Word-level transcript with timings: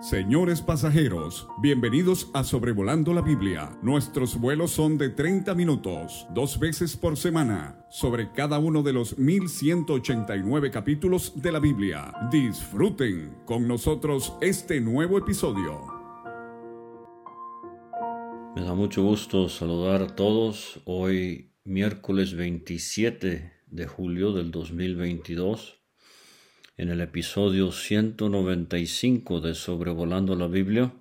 Señores 0.00 0.60
pasajeros, 0.60 1.48
bienvenidos 1.62 2.30
a 2.34 2.44
Sobrevolando 2.44 3.14
la 3.14 3.22
Biblia. 3.22 3.78
Nuestros 3.82 4.38
vuelos 4.38 4.70
son 4.70 4.98
de 4.98 5.08
30 5.08 5.54
minutos, 5.54 6.26
dos 6.34 6.58
veces 6.58 6.98
por 6.98 7.16
semana, 7.16 7.86
sobre 7.88 8.30
cada 8.32 8.58
uno 8.58 8.82
de 8.82 8.92
los 8.92 9.16
1189 9.16 10.70
capítulos 10.70 11.40
de 11.40 11.50
la 11.50 11.60
Biblia. 11.60 12.12
Disfruten 12.30 13.38
con 13.46 13.66
nosotros 13.66 14.34
este 14.42 14.82
nuevo 14.82 15.16
episodio. 15.16 15.86
Me 18.54 18.62
da 18.62 18.74
mucho 18.74 19.02
gusto 19.02 19.48
saludar 19.48 20.02
a 20.02 20.14
todos 20.14 20.78
hoy 20.84 21.54
miércoles 21.64 22.34
27 22.34 23.50
de 23.66 23.86
julio 23.86 24.32
del 24.32 24.50
2022 24.50 25.85
en 26.78 26.90
el 26.90 27.00
episodio 27.00 27.72
195 27.72 29.40
de 29.40 29.54
Sobrevolando 29.54 30.36
la 30.36 30.46
Biblia, 30.46 30.92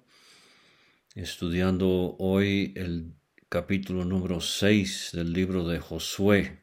estudiando 1.15 2.15
hoy 2.17 2.71
el 2.77 3.11
capítulo 3.49 4.05
número 4.05 4.39
6 4.39 5.09
del 5.11 5.33
libro 5.33 5.67
de 5.67 5.79
Josué. 5.79 6.61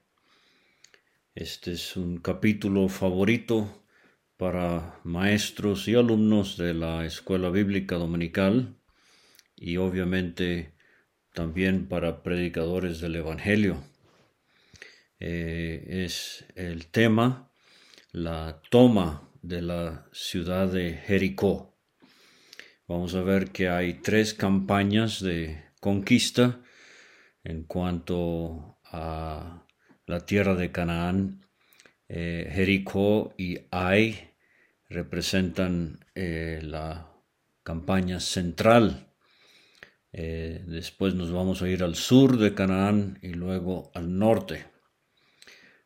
Este 1.35 1.73
es 1.73 1.95
un 1.99 2.21
capítulo 2.21 2.89
favorito 2.89 3.85
para 4.39 4.99
maestros 5.05 5.89
y 5.89 5.95
alumnos 5.95 6.57
de 6.57 6.73
la 6.73 7.05
Escuela 7.05 7.51
Bíblica 7.51 7.97
Dominical 7.97 8.77
y 9.57 9.77
obviamente 9.77 10.73
también 11.35 11.87
para 11.87 12.23
predicadores 12.23 13.01
del 13.03 13.17
Evangelio. 13.17 13.85
Eh, 15.21 16.05
es 16.07 16.47
el 16.55 16.87
tema 16.87 17.52
la 18.13 18.61
toma 18.69 19.31
de 19.41 19.63
la 19.63 20.07
ciudad 20.13 20.69
de 20.69 20.93
Jericó. 20.93 21.79
Vamos 22.87 23.15
a 23.15 23.23
ver 23.23 23.51
que 23.53 23.71
hay 23.71 23.95
tres 23.95 24.35
campañas 24.35 25.23
de 25.23 25.65
conquista 25.81 26.61
en 27.43 27.65
cuanto 27.65 28.79
a 28.85 29.67
la 30.07 30.27
tierra 30.27 30.55
de 30.55 30.71
Canaán. 30.71 31.47
Eh, 32.07 32.51
Jericó 32.53 33.35
y 33.39 33.57
Ai 33.71 34.35
representan 34.91 36.05
eh, 36.15 36.61
la 36.63 37.11
campaña 37.63 38.21
central. 38.21 39.15
Eh, 40.13 40.63
después 40.67 41.15
nos 41.15 41.33
vamos 41.33 41.63
a 41.63 41.69
ir 41.71 41.83
al 41.83 41.95
sur 41.95 42.37
de 42.37 42.53
Canaán 42.53 43.19
y 43.23 43.33
luego 43.33 43.91
al 43.95 44.19
norte. 44.19 44.67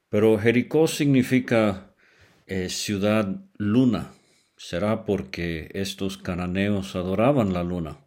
Pero 0.09 0.37
Jericó 0.41 0.89
significa 0.89 1.86
eh, 2.47 2.69
ciudad 2.69 3.45
luna. 3.59 4.13
Será 4.57 5.05
porque 5.05 5.69
estos 5.75 6.17
cananeos 6.17 6.97
adoraban 6.97 7.53
la 7.53 7.63
luna. 7.63 7.99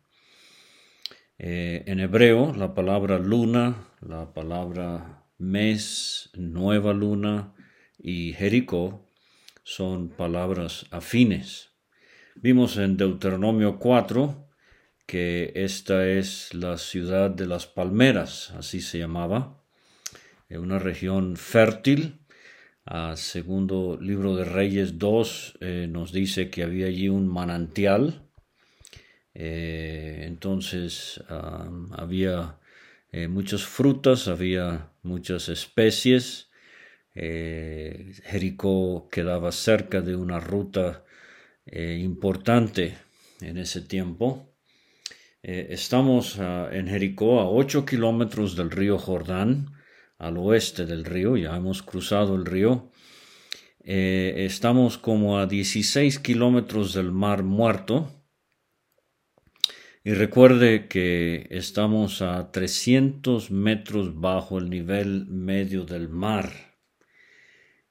Eh, 1.37 1.83
en 1.87 1.99
hebreo, 1.99 2.53
la 2.55 2.73
palabra 2.73 3.19
luna, 3.19 3.87
la 4.01 4.33
palabra 4.33 5.25
mes, 5.37 6.29
nueva 6.33 6.93
luna 6.93 7.53
y 7.97 8.33
Jericó 8.33 9.05
son 9.63 10.09
palabras 10.09 10.85
afines. 10.91 11.69
Vimos 12.35 12.77
en 12.77 12.97
Deuteronomio 12.97 13.77
4 13.77 14.47
que 15.05 15.51
esta 15.55 16.07
es 16.07 16.53
la 16.53 16.77
ciudad 16.77 17.29
de 17.29 17.47
las 17.47 17.67
palmeras, 17.67 18.51
así 18.51 18.79
se 18.79 18.99
llamaba, 18.99 19.63
en 20.49 20.59
una 20.61 20.77
región 20.77 21.35
fértil 21.35 22.18
segundo 23.15 23.97
libro 24.01 24.35
de 24.35 24.45
Reyes 24.45 24.97
2 24.97 25.57
eh, 25.61 25.87
nos 25.89 26.11
dice 26.11 26.49
que 26.49 26.63
había 26.63 26.87
allí 26.87 27.07
un 27.07 27.27
manantial. 27.27 28.23
Eh, 29.35 30.23
entonces 30.25 31.23
había 31.91 32.57
eh, 33.11 33.27
muchas 33.27 33.63
frutas, 33.63 34.27
había 34.27 34.89
muchas 35.03 35.49
especies. 35.49 36.49
Jericó 37.13 39.09
quedaba 39.11 39.51
cerca 39.51 40.01
de 40.01 40.15
una 40.15 40.39
ruta 40.39 41.03
importante 41.65 42.97
en 43.41 43.57
ese 43.57 43.81
tiempo. 43.81 44.53
estamos 45.43 46.39
ah, 46.39 46.69
en 46.71 46.87
Jericó 46.87 47.41
a 47.41 47.49
8 47.49 47.85
kilómetros 47.85 48.55
del 48.55 48.71
río 48.71 48.97
Jordán 48.97 49.78
al 50.19 50.37
oeste 50.37 50.85
del 50.85 51.05
río, 51.05 51.37
ya 51.37 51.55
hemos 51.55 51.81
cruzado 51.81 52.35
el 52.35 52.45
río. 52.45 52.91
Eh, 53.81 54.45
estamos 54.45 54.97
como 54.97 55.39
a 55.39 55.47
16 55.47 56.19
kilómetros 56.19 56.93
del 56.93 57.11
mar 57.11 57.43
muerto. 57.43 58.11
Y 60.03 60.13
recuerde 60.13 60.87
que 60.87 61.47
estamos 61.49 62.21
a 62.21 62.51
300 62.51 63.51
metros 63.51 64.19
bajo 64.19 64.57
el 64.57 64.69
nivel 64.69 65.25
medio 65.27 65.85
del 65.85 66.09
mar. 66.09 66.51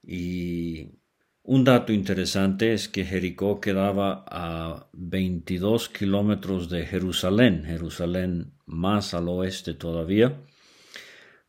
Y 0.03 1.01
un 1.43 1.65
dato 1.65 1.93
interesante 1.93 2.75
es 2.75 2.89
que 2.89 3.05
Jericó 3.05 3.61
quedaba 3.61 4.25
a 4.29 4.91
22 4.93 5.89
kilómetros 5.89 6.69
de 6.69 6.85
Jerusalén, 6.87 7.65
Jerusalén 7.65 8.53
más 8.67 9.15
al 9.15 9.29
oeste 9.29 9.73
todavía 9.73 10.43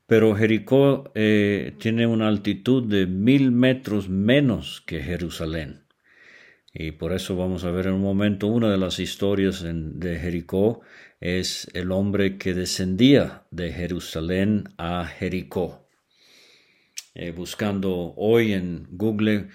pero 0.09 0.35
Jericó 0.35 1.11
eh, 1.13 1.75
tiene 1.77 2.07
una 2.07 2.27
altitud 2.27 2.83
de 2.83 3.05
mil 3.05 3.51
metros 3.51 4.09
menos 4.09 4.81
que 4.87 5.03
Jerusalén. 5.03 5.85
Y 6.73 6.93
por 6.93 7.13
eso 7.13 7.35
vamos 7.35 7.63
a 7.63 7.69
ver 7.69 7.85
en 7.85 7.93
un 7.93 8.01
momento 8.01 8.47
una 8.47 8.71
de 8.71 8.79
las 8.79 8.97
historias 8.97 9.63
de 9.63 10.17
Jericó 10.17 10.81
es 11.19 11.69
el 11.75 11.91
hombre 11.91 12.39
que 12.39 12.55
descendía 12.55 13.43
de 13.51 13.71
Jerusalén 13.71 14.63
a 14.79 15.05
Jericó. 15.05 15.87
Eh, 17.13 17.29
buscando 17.29 18.15
hoy 18.17 18.53
en 18.53 18.87
Google 18.89 19.49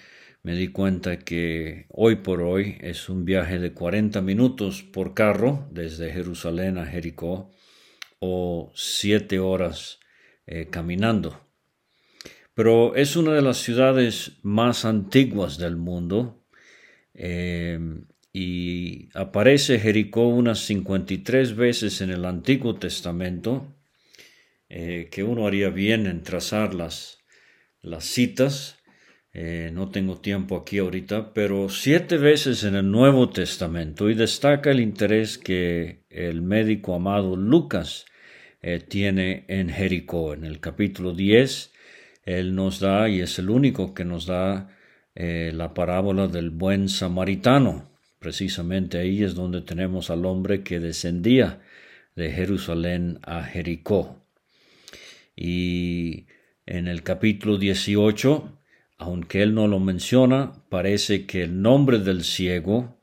me 0.44 0.54
di 0.54 0.68
cuenta 0.68 1.18
que 1.18 1.86
hoy 1.88 2.16
por 2.16 2.42
hoy 2.42 2.78
es 2.80 3.08
un 3.08 3.24
viaje 3.24 3.58
de 3.58 3.72
40 3.72 4.20
minutos 4.20 4.84
por 4.84 5.14
carro 5.14 5.66
desde 5.72 6.12
Jerusalén 6.12 6.78
a 6.78 6.86
Jericó 6.86 7.50
o 8.20 8.70
7 8.76 9.40
horas 9.40 9.98
eh, 10.46 10.66
caminando. 10.70 11.40
Pero 12.54 12.94
es 12.94 13.16
una 13.16 13.32
de 13.32 13.40
las 13.40 13.56
ciudades 13.58 14.32
más 14.42 14.84
antiguas 14.84 15.56
del 15.56 15.76
mundo 15.76 16.44
eh, 17.14 17.78
y 18.32 19.08
aparece 19.14 19.78
Jericó 19.80 20.28
unas 20.28 20.58
53 20.60 21.56
veces 21.56 22.00
en 22.02 22.10
el 22.10 22.26
Antiguo 22.26 22.74
Testamento, 22.74 23.74
eh, 24.68 25.08
que 25.10 25.22
uno 25.24 25.46
haría 25.46 25.70
bien 25.70 26.06
en 26.06 26.22
trazar 26.22 26.74
las, 26.74 27.18
las 27.80 28.04
citas. 28.04 28.78
no 29.72 29.90
tengo 29.90 30.20
tiempo 30.20 30.56
aquí 30.56 30.78
ahorita, 30.78 31.32
pero 31.32 31.68
siete 31.68 32.18
veces 32.18 32.64
en 32.64 32.76
el 32.76 32.90
Nuevo 32.90 33.30
Testamento 33.30 34.10
y 34.10 34.14
destaca 34.14 34.70
el 34.70 34.80
interés 34.80 35.38
que 35.38 36.04
el 36.10 36.42
médico 36.42 36.94
amado 36.94 37.34
Lucas 37.34 38.04
eh, 38.66 38.80
tiene 38.80 39.44
en 39.48 39.68
Jericó. 39.68 40.32
En 40.32 40.46
el 40.46 40.58
capítulo 40.58 41.12
10, 41.12 41.70
Él 42.24 42.54
nos 42.54 42.80
da, 42.80 43.10
y 43.10 43.20
es 43.20 43.38
el 43.38 43.50
único 43.50 43.92
que 43.92 44.06
nos 44.06 44.24
da, 44.24 44.74
eh, 45.14 45.52
la 45.54 45.74
parábola 45.74 46.28
del 46.28 46.48
buen 46.48 46.88
samaritano. 46.88 47.90
Precisamente 48.18 48.96
ahí 48.96 49.22
es 49.22 49.34
donde 49.34 49.60
tenemos 49.60 50.08
al 50.08 50.24
hombre 50.24 50.62
que 50.62 50.80
descendía 50.80 51.60
de 52.16 52.32
Jerusalén 52.32 53.18
a 53.22 53.42
Jericó. 53.42 54.24
Y 55.36 56.24
en 56.64 56.88
el 56.88 57.02
capítulo 57.02 57.58
18, 57.58 58.60
aunque 58.96 59.42
él 59.42 59.54
no 59.54 59.68
lo 59.68 59.78
menciona, 59.78 60.64
parece 60.70 61.26
que 61.26 61.42
el 61.42 61.60
nombre 61.60 61.98
del 61.98 62.24
ciego 62.24 62.98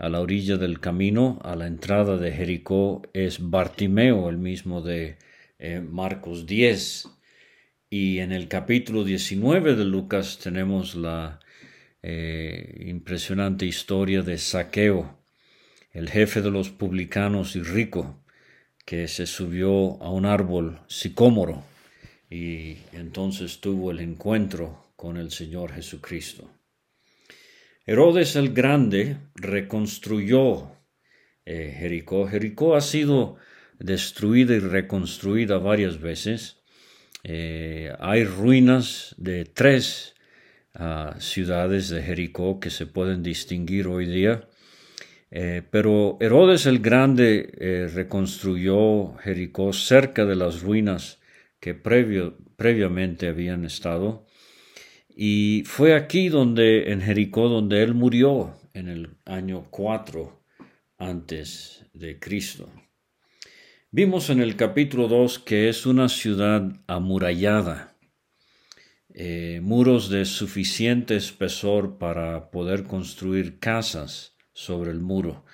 a 0.00 0.08
la 0.08 0.20
orilla 0.20 0.56
del 0.56 0.80
camino, 0.80 1.38
a 1.42 1.54
la 1.56 1.66
entrada 1.66 2.16
de 2.16 2.32
Jericó, 2.32 3.02
es 3.12 3.50
Bartimeo, 3.50 4.30
el 4.30 4.38
mismo 4.38 4.80
de 4.80 5.18
eh, 5.58 5.80
Marcos 5.80 6.46
10. 6.46 7.06
Y 7.90 8.20
en 8.20 8.32
el 8.32 8.48
capítulo 8.48 9.04
19 9.04 9.76
de 9.76 9.84
Lucas 9.84 10.38
tenemos 10.42 10.94
la 10.94 11.38
eh, 12.02 12.86
impresionante 12.86 13.66
historia 13.66 14.22
de 14.22 14.38
Saqueo, 14.38 15.18
el 15.92 16.08
jefe 16.08 16.40
de 16.40 16.50
los 16.50 16.70
publicanos 16.70 17.54
y 17.54 17.62
rico, 17.62 18.24
que 18.86 19.06
se 19.06 19.26
subió 19.26 20.02
a 20.02 20.10
un 20.10 20.24
árbol 20.24 20.80
sicómoro 20.86 21.62
y 22.30 22.78
entonces 22.92 23.60
tuvo 23.60 23.90
el 23.90 24.00
encuentro 24.00 24.92
con 24.96 25.18
el 25.18 25.30
Señor 25.30 25.72
Jesucristo. 25.72 26.48
Herodes 27.90 28.36
el 28.36 28.52
Grande 28.52 29.16
reconstruyó 29.34 30.70
eh, 31.44 31.74
Jericó. 31.76 32.28
Jericó 32.28 32.76
ha 32.76 32.82
sido 32.82 33.34
destruida 33.80 34.54
y 34.54 34.60
reconstruida 34.60 35.58
varias 35.58 36.00
veces. 36.00 36.62
Eh, 37.24 37.92
hay 37.98 38.22
ruinas 38.22 39.16
de 39.18 39.44
tres 39.44 40.14
ah, 40.72 41.16
ciudades 41.18 41.88
de 41.88 42.00
Jericó 42.00 42.60
que 42.60 42.70
se 42.70 42.86
pueden 42.86 43.24
distinguir 43.24 43.88
hoy 43.88 44.06
día. 44.06 44.48
Eh, 45.32 45.62
pero 45.68 46.16
Herodes 46.20 46.66
el 46.66 46.78
Grande 46.78 47.90
reconstruyó 47.92 49.16
Jericó 49.16 49.72
cerca 49.72 50.24
de 50.26 50.36
las 50.36 50.62
ruinas 50.62 51.18
que 51.58 51.74
previamente 51.74 53.26
habían 53.26 53.64
estado. 53.64 54.29
Y 55.22 55.64
fue 55.66 55.94
aquí 55.94 56.30
donde, 56.30 56.92
en 56.92 57.02
Jericó, 57.02 57.50
donde 57.50 57.82
él 57.82 57.92
murió 57.92 58.54
en 58.72 58.88
el 58.88 59.18
año 59.26 59.66
4 59.68 60.42
antes 60.96 61.84
de 61.92 62.18
Cristo. 62.18 62.70
Vimos 63.90 64.30
en 64.30 64.40
el 64.40 64.56
capítulo 64.56 65.08
2 65.08 65.40
que 65.40 65.68
es 65.68 65.84
una 65.84 66.08
ciudad 66.08 66.72
amurallada, 66.86 67.98
eh, 69.12 69.60
muros 69.62 70.08
de 70.08 70.24
suficiente 70.24 71.16
espesor 71.16 71.98
para 71.98 72.50
poder 72.50 72.84
construir 72.84 73.58
casas 73.58 74.38
sobre 74.54 74.90
el 74.90 75.00
muro, 75.00 75.44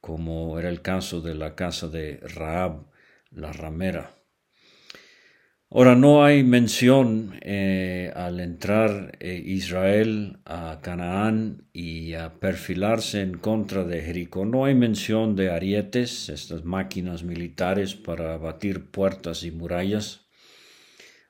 como 0.00 0.58
era 0.58 0.70
el 0.70 0.80
caso 0.80 1.20
de 1.20 1.34
la 1.34 1.54
casa 1.54 1.88
de 1.88 2.20
Raab, 2.22 2.86
la 3.30 3.52
ramera. 3.52 4.14
Ahora 5.76 5.96
no 5.96 6.24
hay 6.24 6.44
mención 6.44 7.34
eh, 7.40 8.12
al 8.14 8.38
entrar 8.38 9.16
eh, 9.18 9.42
Israel 9.44 10.38
a 10.44 10.78
Canaán 10.80 11.64
y 11.72 12.14
a 12.14 12.34
perfilarse 12.38 13.22
en 13.22 13.38
contra 13.38 13.82
de 13.82 14.00
Jericó. 14.00 14.44
No 14.44 14.66
hay 14.66 14.76
mención 14.76 15.34
de 15.34 15.50
arietes, 15.50 16.28
estas 16.28 16.62
máquinas 16.64 17.24
militares 17.24 17.96
para 17.96 18.38
batir 18.38 18.92
puertas 18.92 19.42
y 19.42 19.50
murallas. 19.50 20.28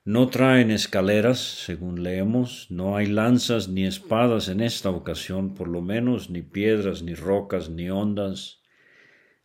No 0.04 0.28
traen 0.28 0.70
escaleras, 0.70 1.38
según 1.38 2.02
leemos, 2.02 2.66
no 2.68 2.98
hay 2.98 3.06
lanzas 3.06 3.68
ni 3.68 3.86
espadas 3.86 4.48
en 4.48 4.60
esta 4.60 4.90
ocasión, 4.90 5.54
por 5.54 5.68
lo 5.68 5.80
menos, 5.80 6.28
ni 6.28 6.42
piedras, 6.42 7.02
ni 7.02 7.14
rocas, 7.14 7.70
ni 7.70 7.88
ondas. 7.88 8.60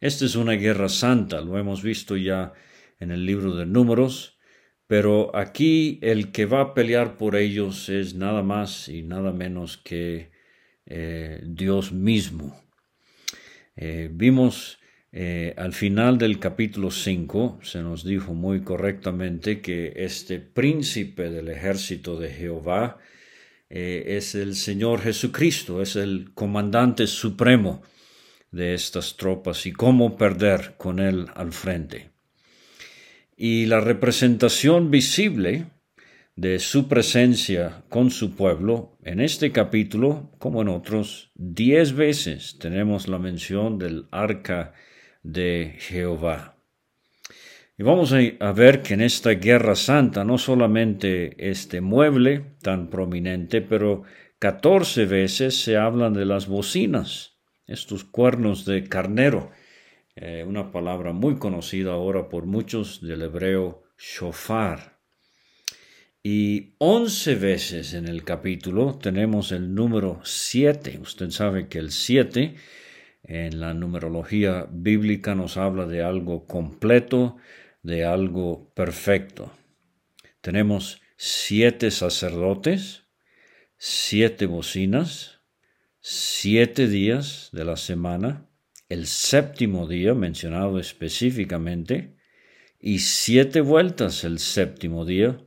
Esta 0.02 0.26
es 0.26 0.36
una 0.36 0.56
guerra 0.56 0.90
santa, 0.90 1.40
lo 1.40 1.58
hemos 1.58 1.84
visto 1.84 2.18
ya 2.18 2.52
en 3.00 3.12
el 3.12 3.26
libro 3.26 3.56
de 3.56 3.66
Números, 3.66 4.39
pero 4.90 5.30
aquí 5.36 6.00
el 6.02 6.32
que 6.32 6.48
va 6.48 6.62
a 6.62 6.74
pelear 6.74 7.16
por 7.16 7.36
ellos 7.36 7.90
es 7.90 8.16
nada 8.16 8.42
más 8.42 8.90
y 8.90 9.04
nada 9.04 9.32
menos 9.32 9.78
que 9.78 10.32
eh, 10.88 11.44
Dios 11.46 11.92
mismo. 11.92 12.60
Eh, 13.76 14.10
vimos 14.12 14.80
eh, 15.12 15.54
al 15.58 15.74
final 15.74 16.18
del 16.18 16.40
capítulo 16.40 16.90
5 16.90 17.60
se 17.62 17.84
nos 17.84 18.04
dijo 18.04 18.34
muy 18.34 18.64
correctamente 18.64 19.62
que 19.62 19.94
este 19.96 20.40
príncipe 20.40 21.30
del 21.30 21.50
ejército 21.50 22.20
de 22.20 22.32
Jehová 22.32 22.98
eh, 23.70 24.18
es 24.18 24.34
el 24.34 24.56
Señor 24.56 25.02
Jesucristo, 25.02 25.84
es 25.84 25.98
el 25.98 26.32
comandante 26.34 27.06
supremo 27.06 27.84
de 28.50 28.74
estas 28.74 29.18
tropas 29.18 29.68
y 29.68 29.72
cómo 29.72 30.18
perder 30.18 30.74
con 30.78 30.98
él 30.98 31.28
al 31.36 31.54
frente. 31.54 32.10
Y 33.42 33.68
la 33.68 33.80
representación 33.80 34.92
visible 34.92 35.68
de 36.36 36.60
su 36.60 36.90
presencia 36.90 37.86
con 37.88 38.12
su 38.12 38.36
pueblo, 38.36 38.98
en 39.02 39.22
este 39.22 39.54
capítulo, 39.54 40.30
como 40.40 40.62
en 40.62 40.68
otros, 40.68 41.32
diez 41.36 41.94
veces 41.94 42.58
tenemos 42.60 43.08
la 43.08 43.18
mención 43.18 43.80
del 43.80 44.08
arca 44.12 44.74
de 45.24 45.76
Jehová. 45.78 46.58
Y 47.78 47.84
vamos 47.84 48.12
a 48.12 48.52
ver 48.52 48.82
que 48.82 48.96
en 48.96 49.00
esta 49.00 49.30
guerra 49.30 49.76
santa 49.76 50.26
no 50.26 50.38
solamente 50.38 51.50
este 51.50 51.80
mueble 51.80 52.58
tan 52.62 52.90
prominente, 52.90 53.62
pero 53.62 54.04
catorce 54.38 55.06
veces 55.06 55.56
se 55.56 55.78
hablan 55.78 56.12
de 56.12 56.26
las 56.26 56.46
bocinas, 56.46 57.40
estos 57.68 58.04
cuernos 58.04 58.66
de 58.66 58.84
carnero, 58.84 59.50
eh, 60.22 60.44
una 60.46 60.74
palabra 60.74 61.14
muy 61.14 61.38
conocida 61.38 61.94
ahora 61.94 62.28
por 62.28 62.46
muchos 62.46 63.00
del 63.02 63.22
hebreo 63.22 63.84
shofar. 63.98 65.00
Y 66.22 66.76
once 66.78 67.36
veces 67.36 67.94
en 67.94 68.06
el 68.06 68.26
capítulo 68.26 69.00
tenemos 69.02 69.54
el 69.54 69.74
número 69.74 70.20
siete. 70.26 71.00
Usted 71.02 71.30
sabe 71.30 71.70
que 71.70 71.80
el 71.80 71.92
siete 71.92 72.56
en 73.24 73.62
la 73.62 73.74
numerología 73.74 74.68
bíblica 74.70 75.36
nos 75.36 75.56
habla 75.56 75.86
de 75.86 76.04
algo 76.04 76.46
completo, 76.48 77.38
de 77.82 78.04
algo 78.04 78.74
perfecto. 78.74 79.54
Tenemos 80.42 81.02
siete 81.16 81.92
sacerdotes, 81.92 83.06
siete 83.78 84.48
bocinas, 84.48 85.40
siete 86.02 86.90
días 86.90 87.48
de 87.54 87.64
la 87.64 87.78
semana, 87.78 88.49
el 88.90 89.06
séptimo 89.06 89.88
día 89.88 90.14
mencionado 90.14 90.80
específicamente, 90.80 92.18
y 92.80 93.00
siete 93.00 93.62
vueltas 93.62 94.24
el 94.24 94.40
séptimo 94.40 95.06
día. 95.06 95.38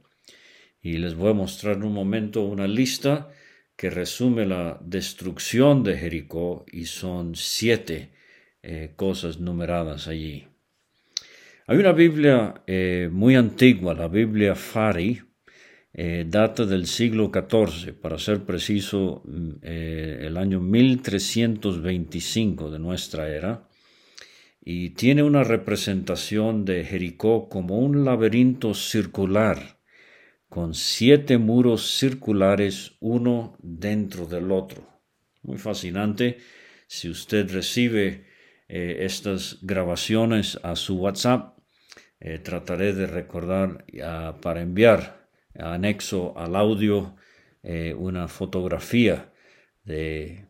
Y 0.81 0.99
les 0.99 1.15
voy 1.15 1.31
a 1.31 1.35
mostrar 1.35 1.77
en 1.77 1.85
un 1.85 1.93
momento 1.93 2.43
una 2.43 2.67
lista 2.67 3.31
que 3.77 3.91
resume 3.91 4.47
la 4.47 4.79
destrucción 4.83 5.83
de 5.83 5.97
Jericó 5.97 6.65
y 6.71 6.87
son 6.87 7.35
siete 7.35 8.13
eh, 8.63 8.93
cosas 8.97 9.41
numeradas 9.41 10.09
allí. 10.09 10.47
Hay 11.67 11.79
una 11.79 11.93
Biblia 11.93 12.63
eh, 12.67 13.09
muy 13.11 13.35
antigua, 13.35 13.95
la 13.95 14.09
Biblia 14.09 14.55
Fari, 14.55 15.23
eh, 15.95 16.25
data 16.27 16.65
del 16.65 16.87
siglo 16.87 17.31
XIV, 17.33 17.93
para 17.93 18.19
ser 18.19 18.45
preciso, 18.45 19.23
mm, 19.25 19.51
el 19.63 20.37
año 20.39 20.61
1325 20.61 22.71
de 22.71 22.79
nuestra 22.79 23.29
era, 23.29 23.69
y 24.65 24.91
tiene 24.91 25.23
una 25.23 25.45
representación 25.45 26.65
de 26.65 26.85
Jericó 26.85 27.49
como 27.49 27.79
un 27.79 28.05
laberinto 28.05 28.75
circular 28.75 29.79
con 30.49 30.75
siete 30.75 31.39
muros 31.39 31.99
circulares 31.99 32.93
uno 33.01 33.57
dentro 33.61 34.27
del 34.27 34.53
otro. 34.53 34.87
Muy 35.43 35.59
fascinante. 35.59 36.39
Si 36.87 37.09
usted 37.09 37.51
recibe 37.51 38.27
eh, 38.69 38.99
estas 39.01 39.59
grabaciones 39.63 40.59
a 40.63 40.77
su 40.77 40.97
WhatsApp, 40.97 41.59
eh, 42.21 42.39
trataré 42.39 42.93
de 42.93 43.07
recordar 43.07 43.85
para 44.41 44.61
enviar 44.61 45.22
anexo 45.63 46.37
al 46.37 46.57
audio 46.57 47.17
eh, 47.63 47.95
una 47.95 48.29
fotografía 48.29 49.33
de 49.85 50.49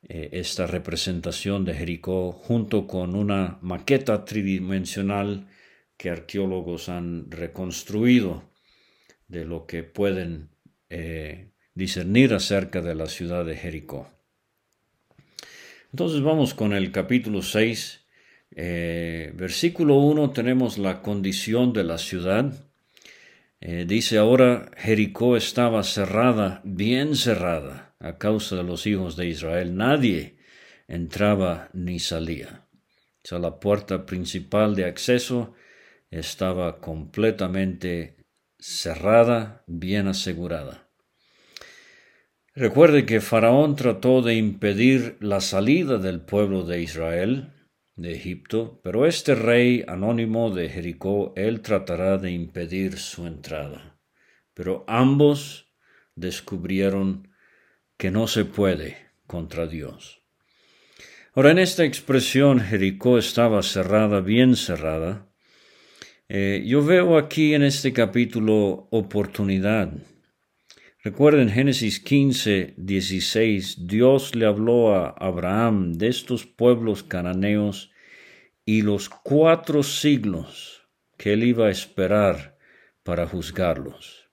esta 0.00 0.66
representación 0.66 1.64
de 1.64 1.74
Jericó 1.74 2.32
junto 2.32 2.86
con 2.86 3.16
una 3.16 3.58
maqueta 3.62 4.24
tridimensional 4.24 5.48
que 5.98 6.08
arqueólogos 6.08 6.88
han 6.88 7.30
reconstruido 7.30 8.44
de 9.26 9.44
lo 9.44 9.66
que 9.66 9.82
pueden 9.82 10.50
eh, 10.88 11.50
discernir 11.74 12.32
acerca 12.32 12.80
de 12.80 12.94
la 12.94 13.06
ciudad 13.06 13.44
de 13.44 13.56
Jericó. 13.56 14.08
Entonces 15.92 16.22
vamos 16.22 16.54
con 16.54 16.72
el 16.72 16.92
capítulo 16.92 17.42
6, 17.42 18.06
eh, 18.52 19.32
versículo 19.34 19.96
1 19.96 20.30
tenemos 20.30 20.78
la 20.78 21.02
condición 21.02 21.72
de 21.72 21.84
la 21.84 21.98
ciudad. 21.98 22.67
Eh, 23.60 23.84
dice 23.86 24.18
ahora, 24.18 24.70
Jericó 24.76 25.36
estaba 25.36 25.82
cerrada, 25.82 26.60
bien 26.64 27.16
cerrada, 27.16 27.94
a 27.98 28.16
causa 28.16 28.56
de 28.56 28.62
los 28.62 28.86
hijos 28.86 29.16
de 29.16 29.26
Israel. 29.26 29.76
Nadie 29.76 30.38
entraba 30.86 31.68
ni 31.72 31.98
salía. 31.98 32.68
O 33.24 33.28
sea, 33.28 33.38
la 33.38 33.58
puerta 33.58 34.06
principal 34.06 34.76
de 34.76 34.84
acceso 34.84 35.54
estaba 36.10 36.78
completamente 36.80 38.16
cerrada, 38.58 39.64
bien 39.66 40.06
asegurada. 40.06 40.88
Recuerde 42.54 43.06
que 43.06 43.20
Faraón 43.20 43.76
trató 43.76 44.22
de 44.22 44.34
impedir 44.34 45.16
la 45.20 45.40
salida 45.40 45.98
del 45.98 46.20
pueblo 46.20 46.64
de 46.64 46.82
Israel 46.82 47.57
de 47.98 48.14
Egipto, 48.14 48.80
pero 48.82 49.06
este 49.06 49.34
rey 49.34 49.84
anónimo 49.88 50.50
de 50.50 50.68
Jericó, 50.68 51.32
él 51.36 51.60
tratará 51.60 52.16
de 52.16 52.30
impedir 52.30 52.96
su 52.96 53.26
entrada. 53.26 53.98
Pero 54.54 54.84
ambos 54.86 55.74
descubrieron 56.14 57.28
que 57.96 58.12
no 58.12 58.28
se 58.28 58.44
puede 58.44 58.96
contra 59.26 59.66
Dios. 59.66 60.22
Ahora, 61.34 61.50
en 61.50 61.58
esta 61.58 61.84
expresión 61.84 62.60
Jericó 62.60 63.18
estaba 63.18 63.62
cerrada, 63.62 64.20
bien 64.20 64.54
cerrada, 64.54 65.28
eh, 66.28 66.62
yo 66.64 66.84
veo 66.84 67.18
aquí 67.18 67.54
en 67.54 67.64
este 67.64 67.92
capítulo 67.92 68.86
oportunidad. 68.90 69.92
Recuerden 71.04 71.48
Génesis 71.48 72.00
15, 72.00 72.74
16, 72.76 73.86
Dios 73.86 74.34
le 74.34 74.46
habló 74.46 74.96
a 74.96 75.10
Abraham 75.10 75.92
de 75.92 76.08
estos 76.08 76.44
pueblos 76.44 77.04
cananeos 77.04 77.92
y 78.64 78.82
los 78.82 79.08
cuatro 79.08 79.84
siglos 79.84 80.88
que 81.16 81.34
él 81.34 81.44
iba 81.44 81.66
a 81.66 81.70
esperar 81.70 82.58
para 83.04 83.28
juzgarlos. 83.28 84.28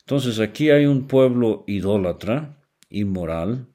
Entonces 0.00 0.38
aquí 0.38 0.68
hay 0.68 0.84
un 0.84 1.06
pueblo 1.06 1.64
idólatra, 1.66 2.62
inmoral, 2.90 3.68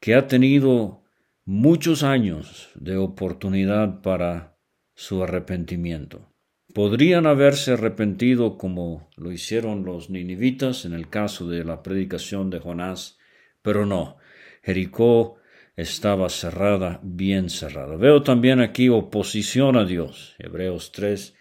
que 0.00 0.14
ha 0.14 0.26
tenido 0.28 1.04
muchos 1.44 2.02
años 2.02 2.70
de 2.76 2.96
oportunidad 2.96 4.00
para 4.00 4.56
su 4.94 5.22
arrepentimiento. 5.22 6.32
Podrían 6.76 7.24
haberse 7.24 7.72
arrepentido 7.72 8.58
como 8.58 9.08
lo 9.16 9.32
hicieron 9.32 9.86
los 9.86 10.10
ninivitas 10.10 10.84
en 10.84 10.92
el 10.92 11.08
caso 11.08 11.48
de 11.48 11.64
la 11.64 11.82
predicación 11.82 12.50
de 12.50 12.58
Jonás, 12.58 13.18
pero 13.62 13.86
no. 13.86 14.18
Jericó 14.62 15.38
estaba 15.74 16.28
cerrada, 16.28 17.00
bien 17.02 17.48
cerrada. 17.48 17.96
Veo 17.96 18.22
también 18.22 18.60
aquí 18.60 18.90
oposición 18.90 19.78
a 19.78 19.86
Dios. 19.86 20.34
Hebreos 20.38 20.92
3, 20.92 21.34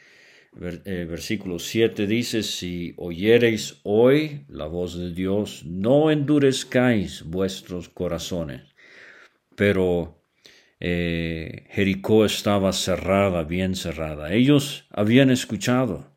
eh, 0.86 1.06
versículo 1.10 1.60
7 1.60 2.08
dice, 2.08 2.42
si 2.42 2.94
oyereis 2.96 3.82
hoy 3.84 4.46
la 4.48 4.68
voz 4.68 4.98
de 4.98 5.12
Dios, 5.12 5.66
no 5.66 6.12
endurezcáis 6.12 7.24
vuestros 7.26 7.90
corazones. 7.90 8.74
Pero 9.58 10.25
eh, 10.80 11.68
Jericó 11.72 12.26
estaba 12.26 12.74
cerrada, 12.74 13.44
bien 13.44 13.76
cerrada. 13.76 14.34
Ellos 14.34 14.88
habían 14.92 15.30
escuchado. 15.30 16.16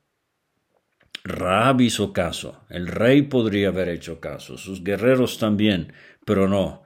Raab 1.24 1.80
hizo 1.80 2.12
caso. 2.12 2.64
El 2.70 2.86
rey 2.86 3.22
podría 3.22 3.68
haber 3.68 3.88
hecho 3.88 4.20
caso. 4.20 4.56
Sus 4.56 4.82
guerreros 4.82 5.38
también, 5.38 5.92
pero 6.24 6.48
no. 6.48 6.82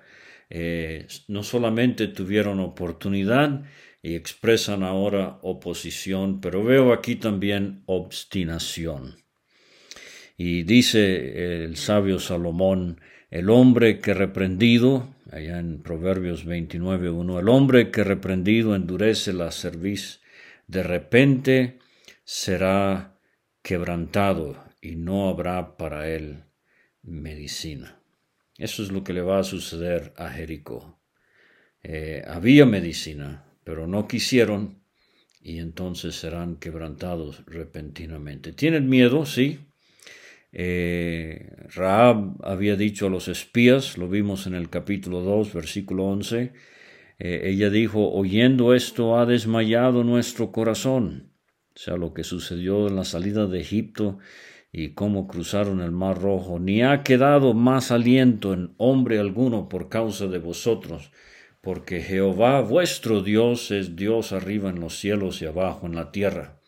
Eh, 0.51 1.07
no 1.29 1.43
solamente 1.43 2.09
tuvieron 2.09 2.61
oportunidad 2.61 3.63
y 4.03 4.17
expresan 4.17 4.83
ahora 4.83 5.39
oposición, 5.43 6.41
pero 6.41 6.65
veo 6.65 6.93
aquí 6.93 7.17
también 7.17 7.85
obstinación. 7.87 9.17
Y 10.37 10.65
dice 10.65 11.65
el 11.65 11.77
sabio 11.77 12.19
Salomón, 12.19 13.01
el 13.33 13.49
hombre 13.49 13.99
que 13.99 14.13
reprendido, 14.13 15.09
allá 15.31 15.59
en 15.59 15.83
Proverbios 15.83 16.47
29.1, 16.47 17.41
el 17.41 17.49
hombre 17.49 17.91
que 17.91 18.05
reprendido 18.05 18.77
endurece 18.77 19.33
la 19.33 19.51
cerviz, 19.51 20.21
de 20.67 20.83
repente 20.83 21.79
será 22.25 23.19
quebrantado 23.63 24.63
y 24.83 24.97
no 24.97 25.31
habrá 25.31 25.79
para 25.79 26.11
él 26.11 26.45
medicina. 27.03 28.03
Eso 28.59 28.83
es 28.83 28.93
lo 28.93 29.03
que 29.03 29.15
le 29.15 29.23
va 29.23 29.39
a 29.39 29.45
suceder 29.45 30.13
a 30.19 30.29
Jericó. 30.29 31.01
Eh, 31.83 32.23
había 32.29 32.67
medicina, 32.67 33.47
pero 33.65 33.87
no 33.87 34.07
quisieron 34.07 34.83
y 35.41 35.59
entonces 35.59 36.17
serán 36.17 36.57
quebrantados 36.57 37.47
repentinamente. 37.47 38.53
¿Tienen 38.53 38.91
miedo? 38.91 39.25
Sí. 39.25 39.72
Eh, 40.53 41.51
Raab 41.75 42.37
había 42.43 42.77
dicho 42.77 43.07
a 43.07 43.11
los 43.11 43.29
espías, 43.29 43.97
lo 43.97 44.09
vimos 44.09 44.47
en 44.47 44.55
el 44.55 44.69
capítulo 44.69 45.21
2, 45.23 45.55
versículo 45.55 46.05
11, 46.05 46.53
eh, 47.19 47.41
ella 47.45 47.71
dijo, 47.71 48.11
oyendo 48.13 48.75
esto 48.75 49.19
ha 49.19 49.27
desmayado 49.27 50.05
nuestro 50.05 50.53
corazón. 50.53 51.33
O 51.75 51.79
sea, 51.79 51.97
lo 51.97 52.13
que 52.13 52.23
sucedió 52.23 52.87
en 52.89 52.97
la 52.97 53.05
salida 53.05 53.47
de 53.47 53.61
Egipto 53.61 54.19
y 54.73 54.91
cómo 54.91 55.27
cruzaron 55.27 55.81
el 55.81 55.91
mar 55.91 56.21
rojo, 56.21 56.59
ni 56.59 56.83
ha 56.83 57.03
quedado 57.03 57.55
más 57.55 57.91
aliento 57.91 58.53
en 58.53 58.75
hombre 58.77 59.19
alguno 59.19 59.69
por 59.69 59.89
causa 59.89 60.27
de 60.27 60.39
vosotros, 60.39 61.13
porque 61.63 62.03
Jehová 62.03 62.61
vuestro 62.61 63.23
Dios 63.23 63.71
es 63.71 63.97
Dios 63.97 64.33
arriba 64.33 64.71
en 64.71 64.81
los 64.81 64.99
cielos 64.99 65.41
y 65.41 65.47
abajo 65.47 65.87
en 65.87 65.95
la 65.95 66.11
tierra. 66.13 66.62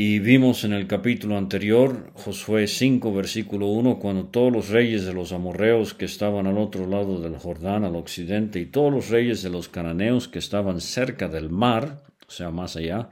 Y 0.00 0.20
vimos 0.20 0.62
en 0.62 0.72
el 0.72 0.86
capítulo 0.86 1.36
anterior, 1.36 2.12
Josué 2.14 2.68
5, 2.68 3.12
versículo 3.12 3.66
1, 3.66 3.98
cuando 3.98 4.26
todos 4.26 4.52
los 4.52 4.68
reyes 4.68 5.04
de 5.04 5.12
los 5.12 5.32
amorreos 5.32 5.92
que 5.92 6.04
estaban 6.04 6.46
al 6.46 6.56
otro 6.56 6.86
lado 6.86 7.20
del 7.20 7.36
Jordán, 7.36 7.82
al 7.82 7.96
occidente, 7.96 8.60
y 8.60 8.66
todos 8.66 8.92
los 8.92 9.08
reyes 9.08 9.42
de 9.42 9.50
los 9.50 9.68
cananeos 9.68 10.28
que 10.28 10.38
estaban 10.38 10.80
cerca 10.80 11.26
del 11.26 11.50
mar, 11.50 12.04
o 12.28 12.30
sea, 12.30 12.52
más 12.52 12.76
allá, 12.76 13.10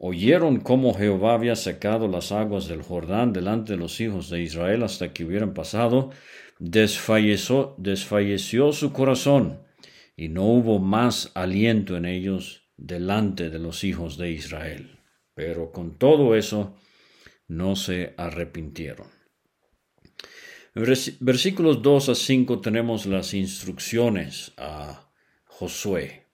oyeron 0.00 0.58
cómo 0.58 0.92
Jehová 0.92 1.34
había 1.34 1.54
secado 1.54 2.08
las 2.08 2.32
aguas 2.32 2.66
del 2.66 2.82
Jordán 2.82 3.32
delante 3.32 3.74
de 3.74 3.78
los 3.78 4.00
hijos 4.00 4.28
de 4.28 4.42
Israel 4.42 4.82
hasta 4.82 5.12
que 5.12 5.24
hubieran 5.24 5.54
pasado, 5.54 6.10
desfalleció, 6.58 7.76
desfalleció 7.78 8.72
su 8.72 8.92
corazón 8.92 9.60
y 10.16 10.30
no 10.30 10.46
hubo 10.46 10.80
más 10.80 11.30
aliento 11.36 11.96
en 11.96 12.06
ellos 12.06 12.64
delante 12.76 13.50
de 13.50 13.60
los 13.60 13.84
hijos 13.84 14.18
de 14.18 14.32
Israel. 14.32 14.97
Pero 15.38 15.70
con 15.70 15.98
todo 15.98 16.34
eso 16.34 16.74
no 17.46 17.76
se 17.76 18.12
arrepintieron. 18.16 19.06
Versículos 20.74 21.80
2 21.80 22.08
a 22.08 22.14
5 22.16 22.60
tenemos 22.60 23.06
las 23.06 23.34
instrucciones 23.34 24.52
a 24.56 25.12
Josué. 25.44 26.26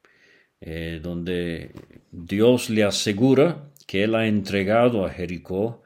Eh, 0.63 1.01
donde 1.03 1.73
Dios 2.11 2.71
le 2.71 2.85
asegura 2.85 3.71
que 3.87 4.05
Él 4.05 4.15
ha 4.15 4.27
entregado 4.27 5.05
a 5.05 5.11
Jericó 5.11 5.83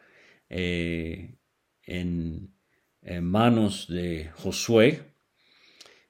eh, 0.49 1.35
en, 1.83 2.55
manos 3.21 3.89
de 3.89 4.31
Josué. 4.37 5.01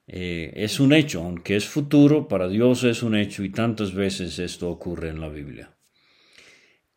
Eh, 0.07 0.53
es 0.57 0.79
un 0.79 0.93
hecho, 0.93 1.23
aunque 1.23 1.57
es 1.57 1.65
futuro, 1.65 2.29
para 2.29 2.49
Dios 2.49 2.85
es 2.85 3.03
un 3.03 3.17
hecho 3.17 3.45
y 3.45 3.49
tantas 3.49 3.95
veces 3.95 4.39
esto 4.39 4.69
ocurre 4.69 5.09
en 5.09 5.23
la 5.23 5.31
Biblia. 5.31 5.78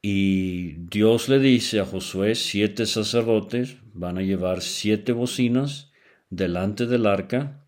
Y 0.02 0.74
Dios 0.90 1.30
le 1.30 1.40
dice 1.40 1.80
a 1.80 1.86
Josué, 1.86 2.36
siete 2.36 2.86
sacerdotes 2.86 3.78
van 3.94 4.18
a 4.18 4.24
llevar 4.24 4.62
siete 4.62 5.12
bocinas 5.12 5.92
delante 6.30 6.88
del 6.88 7.06
arca 7.06 7.62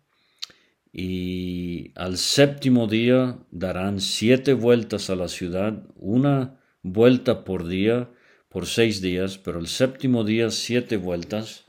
y 0.92 1.92
al 1.96 2.18
séptimo 2.18 2.86
día 2.86 3.38
darán 3.50 4.00
siete 4.00 4.52
vueltas 4.52 5.10
a 5.10 5.16
la 5.16 5.28
ciudad, 5.28 5.82
una 5.96 6.60
vuelta 6.82 7.44
por 7.44 7.66
día, 7.66 8.10
por 8.48 8.66
seis 8.66 9.00
días, 9.00 9.36
pero 9.38 9.58
el 9.58 9.66
séptimo 9.66 10.22
día 10.22 10.50
siete 10.50 10.96
vueltas, 10.96 11.64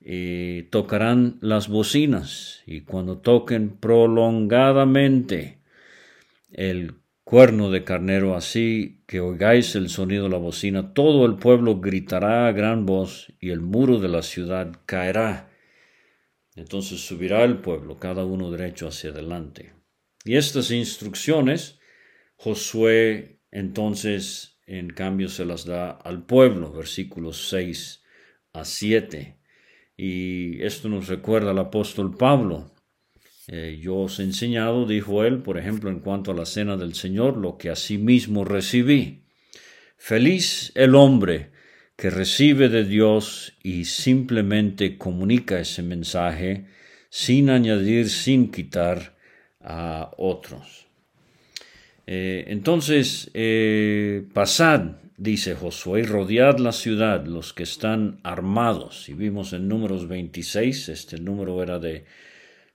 y 0.00 0.62
tocarán 0.64 1.38
las 1.40 1.66
bocinas, 1.66 2.62
y 2.66 2.82
cuando 2.82 3.18
toquen 3.18 3.70
prolongadamente 3.70 5.58
el 6.52 6.94
cuerno 7.26 7.70
de 7.70 7.84
carnero, 7.84 8.36
así 8.36 9.02
que 9.06 9.20
oigáis 9.20 9.74
el 9.74 9.90
sonido 9.90 10.24
de 10.24 10.30
la 10.30 10.38
bocina, 10.38 10.94
todo 10.94 11.26
el 11.26 11.36
pueblo 11.36 11.80
gritará 11.80 12.46
a 12.48 12.52
gran 12.52 12.86
voz, 12.86 13.34
y 13.38 13.50
el 13.50 13.60
muro 13.60 13.98
de 13.98 14.08
la 14.08 14.22
ciudad 14.22 14.72
caerá 14.86 15.50
entonces 16.56 17.00
subirá 17.00 17.44
el 17.44 17.58
pueblo, 17.58 17.98
cada 17.98 18.24
uno 18.24 18.50
derecho 18.50 18.88
hacia 18.88 19.10
adelante. 19.10 19.74
Y 20.24 20.36
estas 20.36 20.70
instrucciones, 20.70 21.78
Josué 22.36 23.42
entonces 23.50 24.58
en 24.66 24.88
cambio 24.88 25.28
se 25.28 25.44
las 25.44 25.66
da 25.66 25.90
al 25.90 26.24
pueblo, 26.24 26.72
versículos 26.72 27.48
6 27.50 28.02
a 28.54 28.64
7. 28.64 29.38
Y 29.98 30.62
esto 30.62 30.88
nos 30.88 31.08
recuerda 31.08 31.50
al 31.50 31.58
apóstol 31.58 32.16
Pablo. 32.16 32.74
Eh, 33.48 33.78
yo 33.80 33.96
os 33.96 34.18
he 34.18 34.24
enseñado, 34.24 34.86
dijo 34.86 35.24
él, 35.24 35.38
por 35.38 35.58
ejemplo, 35.58 35.90
en 35.90 36.00
cuanto 36.00 36.32
a 36.32 36.34
la 36.34 36.46
cena 36.46 36.76
del 36.76 36.94
Señor, 36.94 37.36
lo 37.36 37.56
que 37.56 37.72
mismo 37.98 38.44
recibí. 38.44 39.22
Feliz 39.96 40.72
el 40.74 40.94
hombre 40.94 41.50
que 41.96 42.10
recibe 42.10 42.68
de 42.68 42.84
Dios 42.84 43.54
y 43.62 43.84
simplemente 43.84 44.98
comunica 44.98 45.60
ese 45.60 45.82
mensaje 45.82 46.66
sin 47.08 47.48
añadir, 47.48 48.10
sin 48.10 48.50
quitar 48.50 49.16
a 49.60 50.10
otros. 50.18 50.86
Eh, 52.06 52.44
entonces, 52.48 53.30
eh, 53.34 54.24
pasad, 54.32 54.98
dice 55.16 55.54
Josué, 55.54 56.02
rodead 56.02 56.58
la 56.58 56.72
ciudad, 56.72 57.24
los 57.24 57.52
que 57.52 57.62
están 57.62 58.20
armados. 58.22 59.08
Y 59.08 59.14
vimos 59.14 59.52
en 59.52 59.66
números 59.66 60.06
26, 60.06 60.90
este 60.90 61.18
número 61.18 61.62
era 61.62 61.78
de 61.78 62.04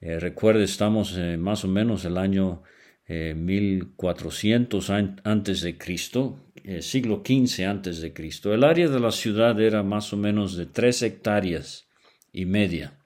eh, 0.00 0.18
recuerde, 0.18 0.64
estamos 0.64 1.16
más 1.38 1.64
o 1.64 1.68
menos 1.68 2.04
el 2.04 2.18
año 2.18 2.64
1400 3.08 4.90
eh, 4.90 5.14
antes 5.24 5.60
de 5.60 5.78
Cristo, 5.78 6.51
siglo 6.80 7.22
XV 7.24 8.12
Cristo. 8.12 8.52
El 8.52 8.64
área 8.64 8.88
de 8.88 9.00
la 9.00 9.10
ciudad 9.10 9.60
era 9.60 9.82
más 9.82 10.12
o 10.12 10.16
menos 10.16 10.56
de 10.56 10.66
tres 10.66 11.02
hectáreas 11.02 11.88
y 12.32 12.46
media. 12.46 12.98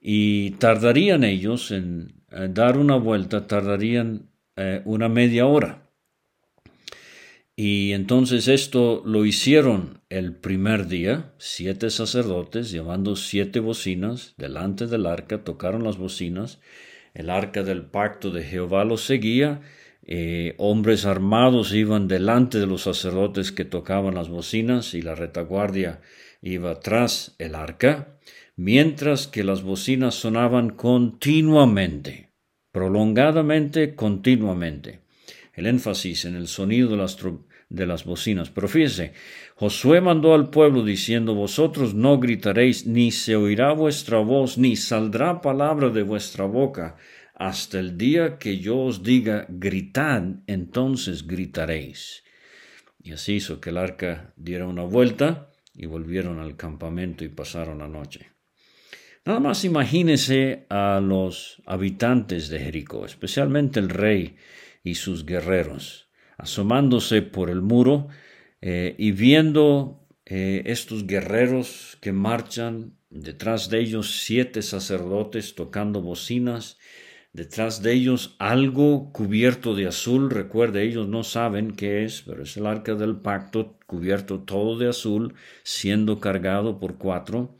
Y 0.00 0.50
tardarían 0.52 1.24
ellos 1.24 1.70
en 1.70 2.16
dar 2.50 2.78
una 2.78 2.96
vuelta, 2.96 3.46
tardarían 3.46 4.30
eh, 4.56 4.82
una 4.84 5.08
media 5.08 5.46
hora. 5.46 5.86
Y 7.58 7.92
entonces 7.92 8.48
esto 8.48 9.02
lo 9.06 9.24
hicieron 9.24 10.02
el 10.10 10.34
primer 10.34 10.88
día, 10.88 11.32
siete 11.38 11.88
sacerdotes 11.88 12.70
llevando 12.70 13.16
siete 13.16 13.60
bocinas 13.60 14.34
delante 14.36 14.86
del 14.86 15.06
arca 15.06 15.42
tocaron 15.42 15.82
las 15.82 15.96
bocinas. 15.96 16.60
El 17.14 17.30
arca 17.30 17.62
del 17.62 17.82
pacto 17.82 18.30
de 18.30 18.44
Jehová 18.44 18.84
los 18.84 19.00
seguía. 19.00 19.62
Eh, 20.08 20.54
hombres 20.58 21.04
armados 21.04 21.74
iban 21.74 22.06
delante 22.06 22.60
de 22.60 22.68
los 22.68 22.82
sacerdotes 22.82 23.50
que 23.50 23.64
tocaban 23.64 24.14
las 24.14 24.28
bocinas 24.28 24.94
y 24.94 25.02
la 25.02 25.16
retaguardia 25.16 26.00
iba 26.40 26.78
tras 26.78 27.34
el 27.38 27.56
arca, 27.56 28.16
mientras 28.54 29.26
que 29.26 29.42
las 29.42 29.62
bocinas 29.62 30.14
sonaban 30.14 30.70
continuamente, 30.70 32.30
prolongadamente, 32.70 33.96
continuamente. 33.96 35.00
El 35.52 35.66
énfasis 35.66 36.24
en 36.24 36.36
el 36.36 36.46
sonido 36.46 36.90
de 37.68 37.86
las, 37.86 38.04
bocinas. 38.04 38.50
Pero 38.50 38.68
fíjese, 38.68 39.12
Josué 39.56 40.00
mandó 40.00 40.34
al 40.34 40.50
pueblo 40.50 40.84
diciendo, 40.84 41.34
vosotros 41.34 41.94
no 41.94 42.20
gritaréis, 42.20 42.86
ni 42.86 43.10
se 43.10 43.34
oirá 43.34 43.72
vuestra 43.72 44.18
voz, 44.18 44.56
ni 44.56 44.76
saldrá 44.76 45.40
palabra 45.40 45.88
de 45.88 46.02
vuestra 46.02 46.44
boca, 46.44 46.96
hasta 47.36 47.78
el 47.78 47.96
día 47.96 48.38
que 48.38 48.58
yo 48.58 48.78
os 48.78 49.02
diga, 49.02 49.46
gritad, 49.48 50.22
entonces 50.46 51.26
gritaréis. 51.26 52.24
Y 53.02 53.12
así 53.12 53.34
hizo 53.34 53.60
que 53.60 53.70
el 53.70 53.78
arca 53.78 54.32
diera 54.36 54.66
una 54.66 54.82
vuelta 54.82 55.52
y 55.74 55.86
volvieron 55.86 56.40
al 56.40 56.56
campamento 56.56 57.24
y 57.24 57.28
pasaron 57.28 57.78
la 57.78 57.88
noche. 57.88 58.30
Nada 59.24 59.38
más 59.38 59.64
imagínese 59.64 60.66
a 60.70 61.00
los 61.00 61.62
habitantes 61.66 62.48
de 62.48 62.58
Jericó, 62.58 63.06
especialmente 63.06 63.78
el 63.78 63.90
rey 63.90 64.36
y 64.82 64.94
sus 64.94 65.24
guerreros 65.24 66.06
asomándose 66.38 67.22
por 67.22 67.50
el 67.50 67.62
muro 67.62 68.08
eh, 68.60 68.94
y 68.98 69.12
viendo 69.12 70.06
eh, 70.24 70.62
estos 70.66 71.06
guerreros 71.06 71.98
que 72.00 72.12
marchan, 72.12 72.98
detrás 73.10 73.70
de 73.70 73.80
ellos 73.80 74.20
siete 74.22 74.62
sacerdotes 74.62 75.54
tocando 75.54 76.02
bocinas, 76.02 76.78
detrás 77.36 77.82
de 77.82 77.92
ellos 77.92 78.34
algo 78.38 79.12
cubierto 79.12 79.74
de 79.74 79.86
azul, 79.86 80.30
recuerde, 80.30 80.82
ellos 80.82 81.06
no 81.06 81.22
saben 81.22 81.72
qué 81.72 82.04
es, 82.04 82.22
pero 82.22 82.42
es 82.42 82.56
el 82.56 82.66
arca 82.66 82.94
del 82.94 83.16
pacto 83.16 83.78
cubierto 83.86 84.40
todo 84.40 84.78
de 84.78 84.88
azul, 84.88 85.34
siendo 85.62 86.18
cargado 86.18 86.80
por 86.80 86.96
cuatro. 86.96 87.58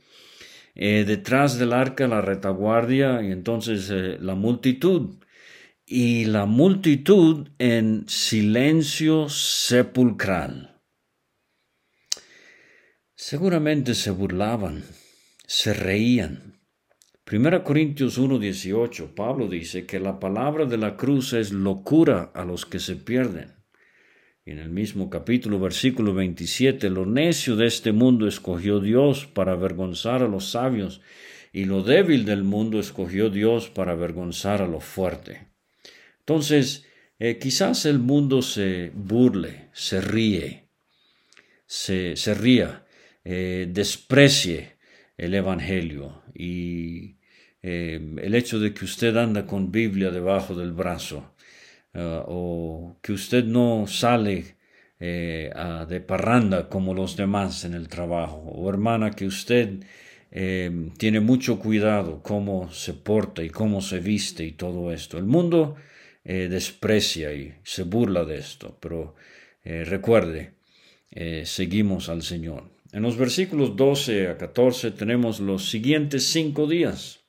Eh, 0.75 1.04
detrás 1.06 1.59
del 1.59 1.75
arca 1.75 2.09
la 2.09 2.23
retaguardia 2.23 3.23
y 3.23 3.30
entonces 3.30 3.90
la 4.21 4.35
multitud 4.35 5.16
y 5.85 6.25
la 6.25 6.47
multitud 6.47 7.49
en 7.59 8.09
silencio 8.09 9.28
sepulcral. 9.28 10.83
Seguramente 13.14 13.95
se 13.95 14.11
burlaban, 14.11 14.85
se 15.47 15.73
reían. 15.75 16.56
1 17.28 17.64
Corintios 17.64 18.18
1:18, 18.18 19.16
Pablo 19.16 19.49
dice 19.49 19.85
que 19.85 19.99
la 19.99 20.21
palabra 20.21 20.64
de 20.64 20.76
la 20.76 20.97
cruz 20.97 21.33
es 21.33 21.50
locura 21.50 22.30
a 22.33 22.45
los 22.45 22.66
que 22.66 22.78
se 22.78 22.95
pierden. 22.95 23.52
Y 24.45 24.52
en 24.52 24.61
el 24.61 24.71
mismo 24.71 25.11
capítulo, 25.11 25.59
versículo 25.59 26.14
27, 26.14 26.88
lo 26.88 27.04
necio 27.04 27.56
de 27.56 27.66
este 27.66 27.90
mundo 27.90 28.28
escogió 28.28 28.78
Dios 28.78 29.26
para 29.26 29.52
avergonzar 29.52 30.23
a 30.23 30.28
los 30.28 30.52
sabios, 30.52 31.00
y 31.52 31.64
lo 31.64 31.83
débil 31.83 32.25
del 32.26 32.45
mundo 32.45 32.78
escogió 32.78 33.28
Dios 33.28 33.71
para 33.71 33.92
avergonzar 33.92 34.62
a 34.62 34.68
lo 34.68 34.78
fuerte. 34.78 35.49
Entonces, 36.21 36.87
eh, 37.18 37.38
quizás 37.38 37.87
el 37.87 37.99
mundo 37.99 38.40
se 38.40 38.92
burle, 38.95 39.71
se 39.73 40.00
ríe, 40.00 40.68
se, 41.66 42.14
se 42.14 42.35
ría, 42.35 42.87
eh, 43.25 43.66
desprecie 43.68 44.76
el 45.16 45.35
Evangelio 45.35 46.22
y 46.35 47.15
eh, 47.66 48.00
el 48.22 48.35
hecho 48.35 48.59
de 48.59 48.72
que 48.72 48.85
usted 48.85 49.16
anda 49.16 49.46
con 49.46 49.72
Biblia 49.72 50.11
debajo 50.11 50.55
del 50.55 50.72
brazo 50.72 51.33
o 51.98 52.98
que 53.00 53.12
usted 53.12 53.44
no 53.44 53.87
sale 53.87 54.57
de 54.98 56.05
parranda 56.07 56.68
como 56.68 56.92
los 56.92 57.16
demás 57.16 57.64
en 57.64 57.72
el 57.72 57.88
trabajo 57.88 58.37
o 58.37 58.68
hermana 58.68 59.12
que 59.12 59.26
usted 59.26 59.81
tiene 60.98 61.20
mucho 61.20 61.59
cuidado 61.59 62.20
cómo 62.22 62.70
se 62.70 62.92
porta 62.92 63.42
y 63.42 63.48
cómo 63.48 63.81
se 63.81 64.00
viste 64.00 64.44
y 64.44 64.52
todo 64.52 64.92
esto. 64.92 65.16
El 65.16 65.24
mundo 65.24 65.76
eh, 66.29 66.48
desprecia 66.48 67.33
y 67.33 67.55
se 67.62 67.85
burla 67.85 68.24
de 68.24 68.38
esto, 68.38 68.76
pero 68.81 69.14
eh, 69.62 69.85
recuerde, 69.85 70.55
eh, 71.12 71.44
seguimos 71.46 72.09
al 72.09 72.22
Señor. 72.22 72.64
En 72.90 73.02
los 73.02 73.16
versículos 73.16 73.76
12 73.76 74.31
a 74.31 74.37
14 74.37 74.90
tenemos 74.90 75.38
los 75.38 75.70
siguientes 75.70 76.26
cinco 76.26 76.66
días. 76.66 77.20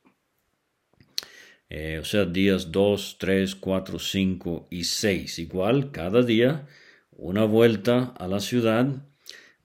O 1.69 2.05
sea, 2.05 2.25
días 2.25 2.71
2, 2.71 3.17
3, 3.19 3.55
4, 3.55 3.99
5 3.99 4.67
y 4.71 4.83
6. 4.83 5.39
Igual, 5.39 5.91
cada 5.91 6.23
día 6.23 6.67
una 7.11 7.43
vuelta 7.45 8.13
a 8.17 8.27
la 8.27 8.39
ciudad 8.39 9.07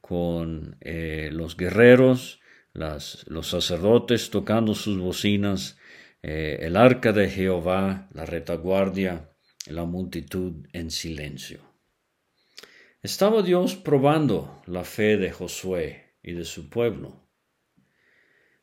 con 0.00 0.76
los 0.80 1.56
guerreros, 1.56 2.40
los 2.74 3.46
sacerdotes 3.46 4.30
tocando 4.30 4.74
sus 4.74 4.98
bocinas, 4.98 5.76
eh, 6.22 6.60
el 6.62 6.76
arca 6.76 7.12
de 7.12 7.28
Jehová, 7.28 8.08
la 8.12 8.24
retaguardia, 8.24 9.30
la 9.66 9.84
multitud 9.84 10.66
en 10.72 10.90
silencio. 10.90 11.60
Estaba 13.02 13.42
Dios 13.42 13.74
probando 13.74 14.62
la 14.66 14.84
fe 14.84 15.16
de 15.16 15.32
Josué 15.32 16.14
y 16.22 16.32
de 16.32 16.44
su 16.44 16.70
pueblo. 16.70 17.21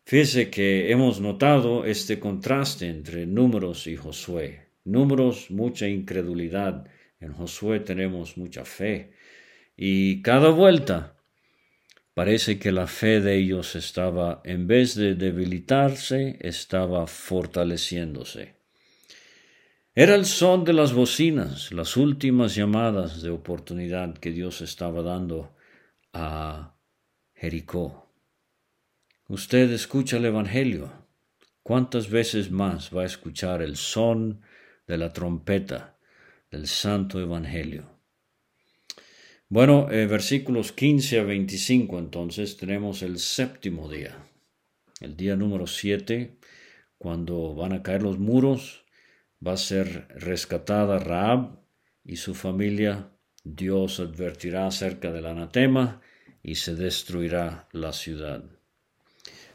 Fíjese 0.10 0.50
que 0.50 0.91
hemos 0.91 1.22
notado 1.22 1.86
este 1.86 2.19
contraste 2.19 2.88
entre 2.89 3.28
números 3.28 3.86
y 3.86 3.95
Josué. 3.95 4.69
Números, 4.84 5.52
mucha 5.52 5.88
incredulidad. 5.88 6.88
En 7.19 7.32
Josué 7.34 7.80
tenemos 7.82 8.36
mucha 8.36 8.65
fe. 8.65 9.12
Y 9.78 10.24
cada 10.24 10.50
vuelta 10.50 11.15
Parece 12.15 12.58
que 12.58 12.72
la 12.72 12.88
fe 12.88 13.22
de 13.22 13.38
ellos 13.38 13.76
estaba, 13.76 14.41
en 14.43 14.65
vez 14.65 14.95
de 14.95 15.13
debilitarse, 15.13 16.38
estaba 16.41 17.06
fortaleciéndose. 17.06 18.56
Era 19.95 20.15
el 20.15 20.26
son 20.26 20.65
de 20.65 20.74
las 20.74 20.91
bocinas, 20.91 21.72
las 21.72 21.95
últimas 21.98 22.56
llamadas 22.56 23.22
de 23.22 23.30
oportunidad 23.30 24.17
que 24.17 24.32
Dios 24.32 24.60
estaba 24.62 25.02
dando 25.02 25.56
a 26.12 26.76
Jericó. 27.36 28.09
Usted 29.30 29.72
escucha 29.72 30.18
el 30.18 30.26
Evangelio. 30.26 30.92
¿Cuántas 31.62 32.10
veces 32.10 32.50
más 32.50 32.89
va 32.89 33.04
a 33.04 33.06
escuchar 33.06 33.62
el 33.62 33.76
son 33.76 34.42
de 34.88 34.98
la 34.98 35.13
trompeta 35.13 36.00
del 36.50 36.65
Santo 36.65 37.22
Evangelio? 37.22 38.02
Bueno, 39.48 39.88
eh, 39.92 40.08
versículos 40.08 40.72
15 40.72 41.20
a 41.20 41.24
25 41.26 42.00
entonces 42.00 42.58
tenemos 42.58 43.04
el 43.04 43.20
séptimo 43.20 43.88
día, 43.88 44.18
el 45.00 45.15
día 45.15 45.36
número 45.36 45.68
7, 45.68 46.39
cuando 46.98 47.54
van 47.54 47.74
a 47.74 47.84
caer 47.84 48.02
los 48.02 48.18
muros, 48.18 48.84
va 49.46 49.54
a 49.54 49.58
ser 49.58 50.08
rescatada 50.15 50.98
Raab 50.98 51.60
y 52.04 52.15
su 52.15 52.34
familia, 52.34 53.12
Dios 53.44 54.00
advertirá 54.00 54.65
acerca 54.65 55.12
del 55.12 55.28
anatema 55.28 56.02
y 56.42 56.56
se 56.56 56.74
destruirá 56.74 57.70
la 57.74 57.94
ciudad. 57.94 58.59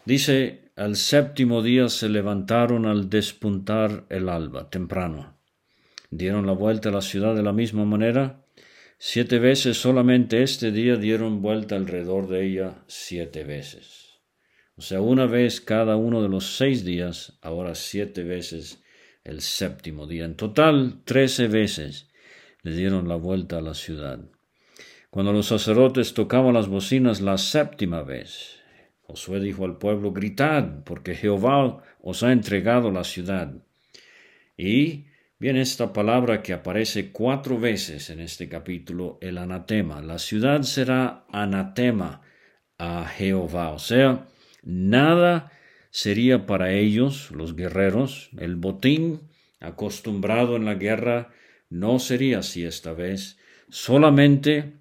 Dice, 0.04 0.70
al 0.76 0.96
séptimo 0.96 1.62
día 1.62 1.88
se 1.88 2.08
levantaron 2.08 2.86
al 2.86 3.08
despuntar 3.08 4.04
el 4.08 4.28
alba, 4.28 4.70
temprano. 4.70 5.38
Dieron 6.10 6.46
la 6.46 6.52
vuelta 6.52 6.90
a 6.90 6.92
la 6.92 7.00
ciudad 7.00 7.34
de 7.34 7.42
la 7.42 7.52
misma 7.52 7.84
manera 7.84 8.44
Siete 9.06 9.38
veces 9.38 9.76
solamente 9.76 10.42
este 10.42 10.70
día 10.70 10.96
dieron 10.96 11.42
vuelta 11.42 11.76
alrededor 11.76 12.26
de 12.26 12.46
ella 12.46 12.84
siete 12.86 13.44
veces. 13.44 14.20
O 14.76 14.80
sea, 14.80 15.02
una 15.02 15.26
vez 15.26 15.60
cada 15.60 15.96
uno 15.96 16.22
de 16.22 16.30
los 16.30 16.56
seis 16.56 16.86
días, 16.86 17.38
ahora 17.42 17.74
siete 17.74 18.24
veces 18.24 18.82
el 19.22 19.42
séptimo 19.42 20.06
día. 20.06 20.24
En 20.24 20.36
total, 20.36 21.02
trece 21.04 21.48
veces 21.48 22.08
le 22.62 22.74
dieron 22.74 23.08
la 23.08 23.16
vuelta 23.16 23.58
a 23.58 23.60
la 23.60 23.74
ciudad. 23.74 24.20
Cuando 25.10 25.34
los 25.34 25.48
sacerdotes 25.48 26.14
tocaban 26.14 26.54
las 26.54 26.68
bocinas 26.68 27.20
la 27.20 27.36
séptima 27.36 28.02
vez, 28.02 28.62
Josué 29.06 29.40
dijo 29.40 29.64
al 29.64 29.78
pueblo, 29.78 30.12
gritad, 30.12 30.82
porque 30.84 31.14
Jehová 31.14 31.82
os 32.00 32.22
ha 32.22 32.32
entregado 32.32 32.90
la 32.90 33.04
ciudad. 33.04 33.54
Y 34.56 35.06
Bien, 35.44 35.56
esta 35.56 35.92
palabra 35.92 36.42
que 36.42 36.54
aparece 36.54 37.10
cuatro 37.10 37.58
veces 37.58 38.08
en 38.08 38.20
este 38.20 38.48
capítulo, 38.48 39.18
el 39.20 39.36
anatema. 39.36 40.00
La 40.00 40.18
ciudad 40.18 40.62
será 40.62 41.26
anatema 41.28 42.22
a 42.78 43.06
Jehová, 43.06 43.70
o 43.72 43.78
sea, 43.78 44.26
nada 44.62 45.52
sería 45.90 46.46
para 46.46 46.72
ellos, 46.72 47.30
los 47.30 47.56
guerreros, 47.56 48.30
el 48.38 48.56
botín 48.56 49.20
acostumbrado 49.60 50.56
en 50.56 50.64
la 50.64 50.76
guerra 50.76 51.30
no 51.68 51.98
sería 51.98 52.38
así 52.38 52.64
esta 52.64 52.94
vez, 52.94 53.36
solamente, 53.68 54.72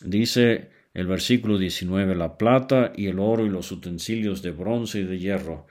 dice 0.00 0.70
el 0.94 1.08
versículo 1.08 1.58
19, 1.58 2.14
la 2.14 2.38
plata 2.38 2.92
y 2.96 3.08
el 3.08 3.18
oro 3.18 3.44
y 3.44 3.50
los 3.50 3.70
utensilios 3.72 4.42
de 4.42 4.52
bronce 4.52 5.00
y 5.00 5.04
de 5.04 5.18
hierro 5.18 5.66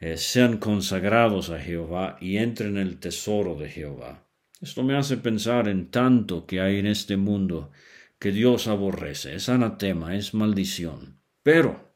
eh, 0.00 0.16
sean 0.18 0.58
consagrados 0.58 1.50
a 1.50 1.58
Jehová 1.58 2.18
y 2.20 2.36
entren 2.36 2.76
en 2.76 2.88
el 2.88 2.98
tesoro 2.98 3.54
de 3.54 3.70
Jehová. 3.70 4.28
Esto 4.60 4.82
me 4.82 4.96
hace 4.96 5.16
pensar 5.16 5.68
en 5.68 5.90
tanto 5.90 6.46
que 6.46 6.60
hay 6.60 6.78
en 6.78 6.86
este 6.86 7.16
mundo 7.16 7.70
que 8.18 8.32
Dios 8.32 8.66
aborrece, 8.66 9.34
es 9.34 9.48
anatema, 9.48 10.16
es 10.16 10.34
maldición. 10.34 11.20
Pero, 11.42 11.94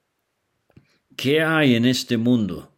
¿qué 1.17 1.43
hay 1.43 1.75
en 1.75 1.87
este 1.87 2.19
mundo 2.19 2.77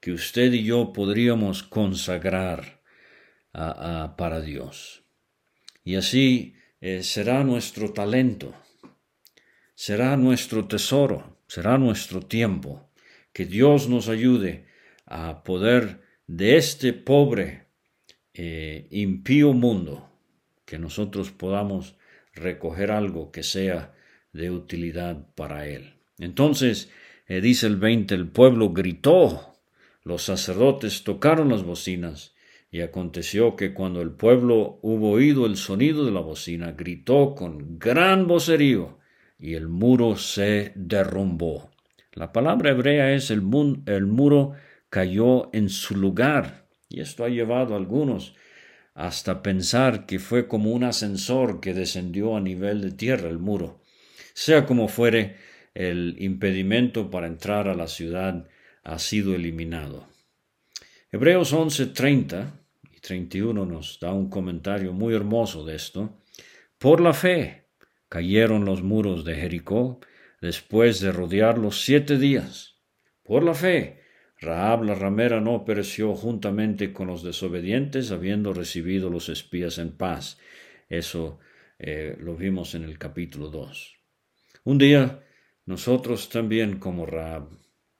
que 0.00 0.12
usted 0.12 0.52
y 0.52 0.62
yo 0.62 0.92
podríamos 0.92 1.62
consagrar 1.62 2.82
para 3.52 4.40
Dios? 4.40 5.02
Y 5.82 5.96
así 5.96 6.54
eh, 6.80 7.02
será 7.02 7.42
nuestro 7.42 7.92
talento, 7.92 8.54
será 9.78 10.16
nuestro 10.16 10.66
tesoro, 10.66 11.38
será 11.46 11.78
nuestro 11.78 12.20
tiempo. 12.20 12.90
Que 13.32 13.46
Dios 13.46 13.88
nos 13.88 14.08
ayude 14.08 14.66
a 15.06 15.44
poder 15.44 16.00
de 16.26 16.56
este 16.56 16.92
pobre, 16.92 17.68
eh, 18.34 18.88
impío 18.90 19.52
mundo, 19.52 20.10
que 20.64 20.80
nosotros 20.80 21.30
podamos 21.30 21.96
recoger 22.34 22.90
algo 22.90 23.30
que 23.30 23.44
sea 23.44 23.94
de 24.32 24.50
utilidad 24.50 25.32
para 25.36 25.68
él. 25.68 25.94
Entonces, 26.18 26.90
eh, 27.28 27.40
dice 27.40 27.68
el 27.68 27.76
20, 27.76 28.16
el 28.16 28.26
pueblo 28.26 28.72
gritó, 28.72 29.54
los 30.02 30.22
sacerdotes 30.22 31.04
tocaron 31.04 31.50
las 31.50 31.62
bocinas, 31.62 32.34
y 32.72 32.80
aconteció 32.80 33.54
que 33.54 33.74
cuando 33.74 34.02
el 34.02 34.10
pueblo 34.10 34.80
hubo 34.82 35.12
oído 35.12 35.46
el 35.46 35.56
sonido 35.56 36.04
de 36.04 36.10
la 36.10 36.20
bocina, 36.20 36.72
gritó 36.72 37.36
con 37.36 37.78
gran 37.78 38.26
vocerío, 38.26 38.97
y 39.38 39.54
el 39.54 39.68
muro 39.68 40.16
se 40.16 40.72
derrumbó. 40.74 41.70
La 42.12 42.32
palabra 42.32 42.70
hebrea 42.70 43.12
es 43.12 43.30
el, 43.30 43.42
el 43.86 44.06
muro 44.06 44.54
cayó 44.90 45.50
en 45.54 45.68
su 45.68 45.96
lugar, 45.96 46.66
y 46.88 47.00
esto 47.00 47.24
ha 47.24 47.28
llevado 47.28 47.74
a 47.74 47.76
algunos 47.76 48.34
hasta 48.94 49.42
pensar 49.44 50.06
que 50.06 50.18
fue 50.18 50.48
como 50.48 50.72
un 50.72 50.82
ascensor 50.82 51.60
que 51.60 51.72
descendió 51.72 52.36
a 52.36 52.40
nivel 52.40 52.80
de 52.80 52.90
tierra 52.90 53.28
el 53.28 53.38
muro. 53.38 53.80
Sea 54.34 54.66
como 54.66 54.88
fuere, 54.88 55.36
el 55.72 56.16
impedimento 56.18 57.08
para 57.08 57.28
entrar 57.28 57.68
a 57.68 57.76
la 57.76 57.86
ciudad 57.86 58.48
ha 58.82 58.98
sido 58.98 59.36
eliminado. 59.36 60.08
Hebreos 61.12 61.52
11:30 61.52 62.50
y 62.90 62.98
31 62.98 63.64
nos 63.64 64.00
da 64.00 64.12
un 64.12 64.28
comentario 64.28 64.92
muy 64.92 65.14
hermoso 65.14 65.64
de 65.64 65.76
esto. 65.76 66.18
Por 66.76 67.00
la 67.00 67.12
fe, 67.12 67.67
Cayeron 68.08 68.64
los 68.64 68.82
muros 68.82 69.24
de 69.24 69.34
Jericó 69.34 70.00
después 70.40 71.00
de 71.00 71.12
rodearlos 71.12 71.82
siete 71.84 72.18
días. 72.18 72.76
Por 73.22 73.42
la 73.42 73.54
fe, 73.54 74.02
Rahab 74.40 74.84
la 74.84 74.94
ramera 74.94 75.40
no 75.40 75.64
pereció 75.64 76.14
juntamente 76.14 76.92
con 76.92 77.08
los 77.08 77.22
desobedientes, 77.22 78.10
habiendo 78.12 78.52
recibido 78.52 79.10
los 79.10 79.28
espías 79.28 79.78
en 79.78 79.96
paz. 79.96 80.38
Eso 80.88 81.38
eh, 81.78 82.16
lo 82.20 82.36
vimos 82.36 82.74
en 82.74 82.84
el 82.84 82.98
capítulo 82.98 83.48
2. 83.48 83.96
Un 84.64 84.78
día, 84.78 85.24
nosotros 85.66 86.28
también 86.30 86.78
como 86.78 87.04
Rahab 87.04 87.48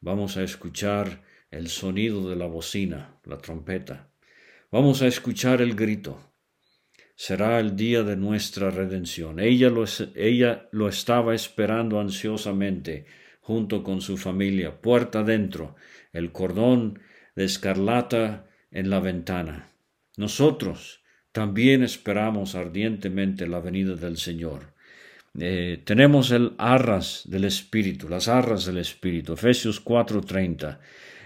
vamos 0.00 0.36
a 0.36 0.42
escuchar 0.42 1.22
el 1.50 1.68
sonido 1.68 2.28
de 2.30 2.36
la 2.36 2.46
bocina, 2.46 3.20
la 3.24 3.38
trompeta. 3.38 4.10
Vamos 4.70 5.02
a 5.02 5.06
escuchar 5.06 5.60
el 5.60 5.74
grito 5.74 6.27
será 7.18 7.58
el 7.58 7.74
día 7.74 8.04
de 8.04 8.16
nuestra 8.16 8.70
redención. 8.70 9.40
Ella 9.40 9.70
lo, 9.70 9.84
ella 10.14 10.68
lo 10.70 10.88
estaba 10.88 11.34
esperando 11.34 11.98
ansiosamente, 11.98 13.06
junto 13.40 13.82
con 13.82 14.00
su 14.00 14.16
familia, 14.16 14.80
puerta 14.80 15.18
adentro, 15.20 15.74
el 16.12 16.30
cordón 16.30 17.00
de 17.34 17.44
escarlata 17.44 18.46
en 18.70 18.88
la 18.88 19.00
ventana. 19.00 19.68
Nosotros 20.16 21.02
también 21.32 21.82
esperamos 21.82 22.54
ardientemente 22.54 23.48
la 23.48 23.58
venida 23.58 23.96
del 23.96 24.16
Señor. 24.16 24.74
Eh, 25.40 25.82
tenemos 25.84 26.30
el 26.30 26.52
arras 26.56 27.24
del 27.24 27.46
Espíritu, 27.46 28.08
las 28.08 28.28
arras 28.28 28.64
del 28.64 28.78
Espíritu, 28.78 29.32
Efesios 29.32 29.80
4:30, 29.80 30.78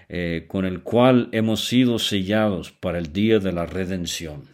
eh, 0.08 0.46
con 0.48 0.64
el 0.64 0.82
cual 0.82 1.28
hemos 1.32 1.68
sido 1.68 1.98
sellados 1.98 2.72
para 2.72 2.96
el 2.96 3.12
día 3.12 3.40
de 3.40 3.52
la 3.52 3.66
redención. 3.66 4.51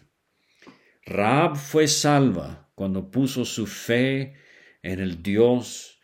Raab 1.09 1.57
fue 1.57 1.89
salva 1.89 2.71
cuando 2.75 3.11
puso 3.11 3.47
su 3.47 3.67
fe 3.67 4.35
en 4.83 5.01
el 5.01 5.23
Dios 5.23 5.99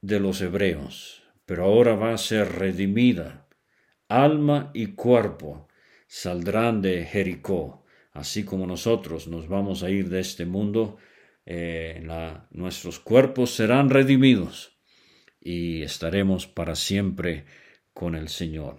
de 0.00 0.20
los 0.20 0.40
hebreos, 0.40 1.22
pero 1.44 1.64
ahora 1.64 1.94
va 1.96 2.14
a 2.14 2.18
ser 2.18 2.52
redimida. 2.52 3.46
Alma 4.08 4.70
y 4.72 4.94
cuerpo 4.94 5.68
saldrán 6.06 6.80
de 6.80 7.04
Jericó, 7.04 7.84
así 8.12 8.44
como 8.44 8.66
nosotros 8.66 9.28
nos 9.28 9.48
vamos 9.48 9.82
a 9.82 9.90
ir 9.90 10.08
de 10.08 10.20
este 10.20 10.46
mundo, 10.46 10.96
eh, 11.44 12.02
nuestros 12.50 12.98
cuerpos 13.00 13.50
serán 13.50 13.90
redimidos 13.90 14.78
y 15.42 15.82
estaremos 15.82 16.46
para 16.46 16.74
siempre 16.74 17.44
con 17.92 18.14
el 18.14 18.30
Señor. 18.30 18.78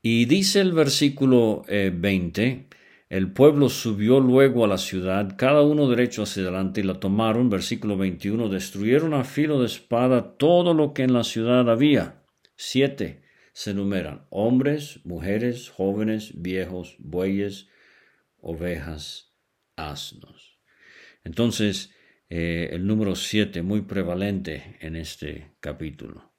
Y 0.00 0.24
dice 0.24 0.62
el 0.62 0.72
versículo 0.72 1.62
20, 1.68 2.42
eh, 2.42 2.66
el 3.08 3.32
pueblo 3.32 3.68
subió 3.68 4.18
luego 4.18 4.64
a 4.64 4.68
la 4.68 4.78
ciudad, 4.78 5.36
cada 5.36 5.62
uno 5.62 5.88
derecho 5.88 6.22
hacia 6.22 6.42
adelante, 6.42 6.80
y 6.80 6.84
la 6.84 7.00
tomaron. 7.00 7.50
Versículo 7.50 7.96
21. 7.96 8.48
Destruyeron 8.48 9.14
a 9.14 9.24
filo 9.24 9.60
de 9.60 9.66
espada 9.66 10.36
todo 10.36 10.74
lo 10.74 10.94
que 10.94 11.02
en 11.02 11.12
la 11.12 11.24
ciudad 11.24 11.70
había. 11.70 12.22
Siete 12.56 13.22
se 13.52 13.72
enumeran: 13.72 14.26
hombres, 14.30 15.00
mujeres, 15.04 15.68
jóvenes, 15.70 16.32
viejos, 16.40 16.96
bueyes, 16.98 17.68
ovejas, 18.38 19.34
asnos. 19.76 20.58
Entonces, 21.24 21.94
eh, 22.30 22.70
el 22.72 22.86
número 22.86 23.14
siete, 23.16 23.62
muy 23.62 23.82
prevalente 23.82 24.76
en 24.80 24.96
este 24.96 25.52
capítulo. 25.60 26.32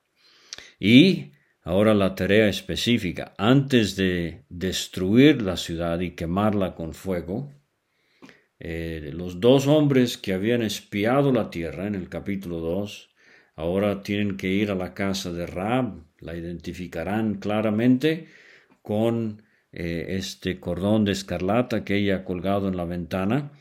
Y 0.80 1.32
Ahora 1.67 1.95
la 1.95 2.13
tarea 2.13 2.47
específica, 2.47 3.34
antes 3.39 3.95
de 3.95 4.45
destruir 4.49 5.41
la 5.41 5.58
ciudad 5.58 5.99
y 5.99 6.12
quemarla 6.12 6.75
con 6.75 6.93
fuego, 6.93 7.51
eh, 8.60 9.10
los 9.12 9.39
dos 9.39 9.65
hombres 9.65 10.15
que 10.19 10.34
habían 10.34 10.62
espiado 10.62 11.32
la 11.32 11.49
tierra 11.49 11.88
en 11.88 11.95
el 11.95 12.08
capítulo 12.08 12.60
2, 12.60 13.10
ahora 13.56 14.04
tienen 14.04 14.38
que 14.38 14.49
ir 14.49 14.69
a 14.69 14.75
la 14.75 14.93
casa 14.93 15.34
de 15.34 15.47
Rab, 15.47 16.04
la 16.19 16.36
identificarán 16.36 17.39
claramente 17.39 18.28
con 18.84 19.41
eh, 19.71 20.06
este 20.19 20.60
cordón 20.60 21.04
de 21.04 21.13
escarlata 21.13 21.84
que 21.84 21.95
ella 21.95 22.17
ha 22.17 22.25
colgado 22.25 22.67
en 22.67 22.78
la 22.78 22.86
ventana 22.86 23.54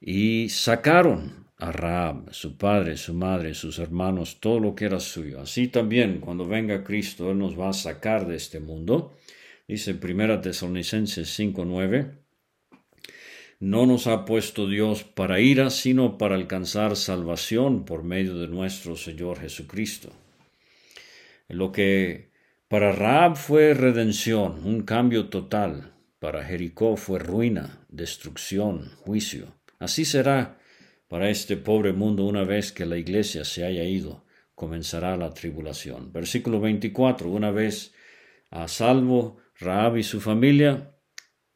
y 0.00 0.48
sacaron 0.48 1.43
a 1.58 1.70
Rahab, 1.70 2.32
su 2.32 2.56
padre, 2.56 2.96
su 2.96 3.14
madre, 3.14 3.54
sus 3.54 3.78
hermanos, 3.78 4.38
todo 4.40 4.60
lo 4.60 4.74
que 4.74 4.86
era 4.86 5.00
suyo. 5.00 5.40
Así 5.40 5.68
también, 5.68 6.20
cuando 6.20 6.46
venga 6.46 6.84
Cristo, 6.84 7.30
Él 7.30 7.38
nos 7.38 7.58
va 7.58 7.68
a 7.68 7.72
sacar 7.72 8.26
de 8.26 8.36
este 8.36 8.60
mundo. 8.60 9.16
Dice 9.68 9.94
1 9.94 10.40
Tesalonicenses 10.40 11.28
5:9, 11.38 12.18
no 13.60 13.86
nos 13.86 14.06
ha 14.06 14.24
puesto 14.24 14.68
Dios 14.68 15.04
para 15.04 15.40
ira, 15.40 15.70
sino 15.70 16.18
para 16.18 16.34
alcanzar 16.34 16.96
salvación 16.96 17.84
por 17.84 18.02
medio 18.02 18.36
de 18.36 18.48
nuestro 18.48 18.96
Señor 18.96 19.40
Jesucristo. 19.40 20.12
Lo 21.48 21.72
que 21.72 22.30
para 22.68 22.92
Rahab 22.92 23.36
fue 23.36 23.72
redención, 23.72 24.64
un 24.64 24.82
cambio 24.82 25.28
total, 25.28 25.92
para 26.18 26.44
Jericó 26.44 26.96
fue 26.96 27.18
ruina, 27.18 27.86
destrucción, 27.88 28.90
juicio. 28.96 29.54
Así 29.78 30.04
será 30.04 30.58
para 31.08 31.30
este 31.30 31.56
pobre 31.56 31.92
mundo 31.92 32.24
una 32.24 32.44
vez 32.44 32.72
que 32.72 32.86
la 32.86 32.96
iglesia 32.96 33.44
se 33.44 33.64
haya 33.64 33.84
ido, 33.84 34.24
comenzará 34.54 35.16
la 35.16 35.32
tribulación. 35.32 36.12
Versículo 36.12 36.60
24. 36.60 37.28
Una 37.28 37.50
vez 37.50 37.94
a 38.50 38.68
salvo 38.68 39.38
Raab 39.58 39.96
y 39.98 40.02
su 40.02 40.20
familia, 40.20 40.94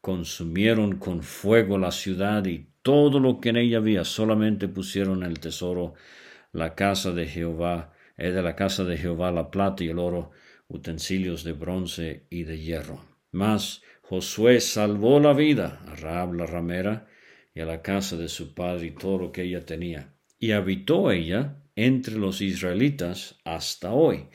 consumieron 0.01 0.97
con 0.97 1.23
fuego 1.23 1.77
la 1.77 1.91
ciudad 1.91 2.45
y 2.45 2.69
todo 2.81 3.19
lo 3.19 3.39
que 3.39 3.49
en 3.49 3.57
ella 3.57 3.77
había, 3.77 4.05
solamente 4.05 4.67
pusieron 4.67 5.23
el 5.23 5.39
tesoro, 5.39 5.93
la 6.51 6.75
casa 6.75 7.11
de 7.11 7.27
Jehová, 7.27 7.93
es 8.17 8.33
de 8.33 8.41
la 8.41 8.55
casa 8.55 8.83
de 8.83 8.97
Jehová 8.97 9.31
la 9.31 9.51
plata 9.51 9.83
y 9.83 9.89
el 9.89 9.99
oro, 9.99 10.31
utensilios 10.67 11.43
de 11.43 11.53
bronce 11.53 12.25
y 12.29 12.43
de 12.43 12.59
hierro. 12.59 13.05
Mas 13.31 13.81
Josué 14.01 14.59
salvó 14.59 15.19
la 15.19 15.33
vida 15.33 15.81
a 15.87 15.95
Raab 15.95 16.33
la 16.33 16.45
ramera, 16.45 17.07
y 17.53 17.61
a 17.61 17.65
la 17.65 17.81
casa 17.81 18.15
de 18.17 18.29
su 18.29 18.53
padre 18.53 18.87
y 18.87 18.91
todo 18.91 19.17
lo 19.17 19.31
que 19.31 19.43
ella 19.43 19.65
tenía. 19.65 20.13
Y 20.39 20.51
habitó 20.51 21.11
ella 21.11 21.57
entre 21.75 22.15
los 22.15 22.41
israelitas 22.41 23.39
hasta 23.43 23.91
hoy. 23.91 24.27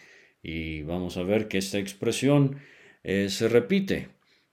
Y 0.43 0.83
vamos 0.83 1.17
a 1.17 1.23
ver 1.23 1.49
que 1.49 1.59
esta 1.59 1.79
expresión 1.79 2.59
eh, 3.03 3.29
se 3.31 3.49
repite 3.49 4.09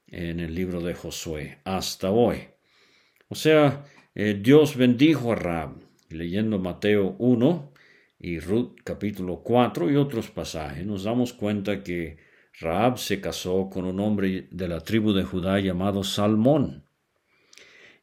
en 0.08 0.40
el 0.40 0.54
libro 0.54 0.82
de 0.82 0.94
Josué, 0.94 1.60
hasta 1.64 2.12
hoy. 2.12 2.40
O 3.30 3.36
sea, 3.36 3.86
eh, 4.14 4.40
Dios 4.42 4.76
bendijo 4.76 5.32
a 5.32 5.36
Rab, 5.36 5.76
leyendo 6.10 6.60
Mateo 6.60 7.16
1 7.18 7.74
y 8.20 8.40
Ruth 8.40 8.76
capítulo 8.84 9.42
4 9.42 9.90
y 9.90 9.96
otros 9.96 10.30
pasajes, 10.30 10.86
nos 10.86 11.06
damos 11.06 11.34
cuenta 11.34 11.82
que 11.82 12.18
Raab 12.60 12.98
se 12.98 13.20
casó 13.20 13.70
con 13.70 13.86
un 13.86 14.00
hombre 14.00 14.48
de 14.52 14.68
la 14.68 14.82
tribu 14.82 15.14
de 15.14 15.24
Judá 15.24 15.60
llamado 15.60 16.04
Salmón. 16.04 16.86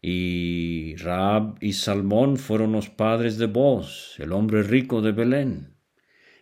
Y 0.01 0.95
Raab 0.97 1.57
y 1.61 1.73
Salmón 1.73 2.37
fueron 2.37 2.73
los 2.73 2.89
padres 2.89 3.37
de 3.39 3.47
Boz, 3.47 4.15
el 4.19 4.33
hombre 4.33 4.63
rico 4.63 5.03
de 5.03 5.13
Belén. 5.13 5.75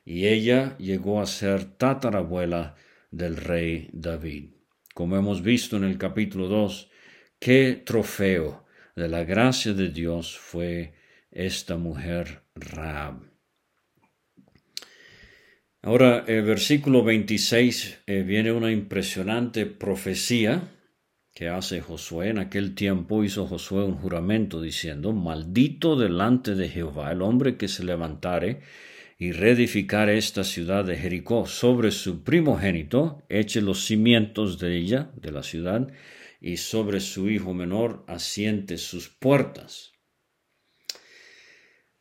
Y 0.05 0.27
ella 0.27 0.77
llegó 0.79 1.21
a 1.21 1.27
ser 1.27 1.65
tatarabuela 1.65 2.77
del 3.11 3.37
rey 3.37 3.89
David. 3.93 4.51
Como 4.95 5.17
hemos 5.17 5.43
visto 5.43 5.77
en 5.77 5.85
el 5.85 5.99
capítulo 5.99 6.49
2, 6.49 6.91
qué 7.39 7.83
trofeo 7.85 8.67
de 8.95 9.09
la 9.09 9.25
gracia 9.25 9.73
de 9.73 9.91
Dios 9.91 10.39
fue 10.39 10.95
esta 11.31 11.77
mujer 11.77 12.43
Raab. 12.55 13.21
Ahora, 15.83 16.25
el 16.27 16.43
versículo 16.43 17.05
26 17.05 18.03
eh, 18.07 18.23
viene 18.23 18.53
una 18.53 18.73
impresionante 18.73 19.67
profecía 19.67 20.76
que 21.37 21.51
hace 21.51 21.83
Josué. 21.83 22.31
En 22.31 22.39
aquel 22.39 22.75
tiempo 22.75 23.23
hizo 23.23 23.47
Josué 23.47 23.85
un 23.85 23.97
juramento 23.97 24.63
diciendo, 24.63 25.13
maldito 25.13 25.95
delante 25.95 26.55
de 26.55 26.71
Jehová 26.71 27.13
el 27.13 27.21
hombre 27.21 27.59
que 27.59 27.69
se 27.69 27.85
levantare 27.85 28.63
y 29.19 29.33
reedificar 29.33 30.09
esta 30.09 30.45
ciudad 30.45 30.87
de 30.87 30.97
Jericó 30.97 31.45
sobre 31.47 31.91
su 31.91 32.25
primogénito, 32.25 33.23
eche 33.29 33.61
los 33.61 33.85
cimientos 33.85 34.59
de 34.59 34.79
ella, 34.79 35.11
de 35.15 35.31
la 35.31 35.43
ciudad, 35.43 35.93
y 36.41 36.57
sobre 36.57 37.01
su 37.01 37.29
hijo 37.29 37.53
menor 37.53 38.03
asiente 38.09 38.79
sus 38.79 39.11
puertas. 39.11 39.93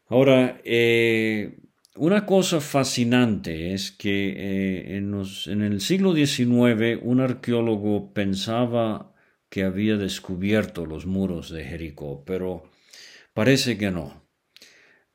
Ahora, 0.07 0.61
eh, 0.63 1.57
una 1.97 2.25
cosa 2.25 2.61
fascinante 2.61 3.73
es 3.73 3.91
que 3.91 4.29
eh, 4.29 4.95
en, 4.95 5.13
en, 5.47 5.61
el 5.61 5.81
siglo 5.81 6.15
XIX 6.15 6.99
un 7.01 7.19
arqueólogo 7.19 8.13
pensaba 8.13 9.11
que 9.55 9.63
había 9.63 9.95
descubierto 9.95 10.85
los 10.85 11.05
muros 11.05 11.49
de 11.49 11.63
Jericó, 11.63 12.25
pero 12.25 12.63
parece 13.33 13.77
que 13.77 13.89
no. 13.89 14.27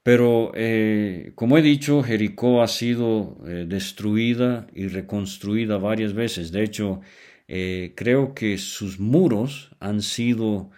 Pero, 0.03 0.53
eh, 0.55 1.33
como 1.35 1.59
he 1.59 1.63
dicho, 1.63 2.03
Jericó 2.03 2.63
ha 2.63 2.67
sido 2.67 3.37
eh, 3.47 3.67
destruida 3.69 4.67
y 4.73 4.87
reconstruida 4.87 5.77
varias 5.77 6.15
veces. 6.15 6.53
De 6.53 6.65
hecho, 6.65 7.03
eh, 7.49 7.93
creo 7.95 8.33
que 8.33 8.57
sus 8.57 8.99
muros 8.99 9.77
han 9.79 10.01
sido 10.01 10.71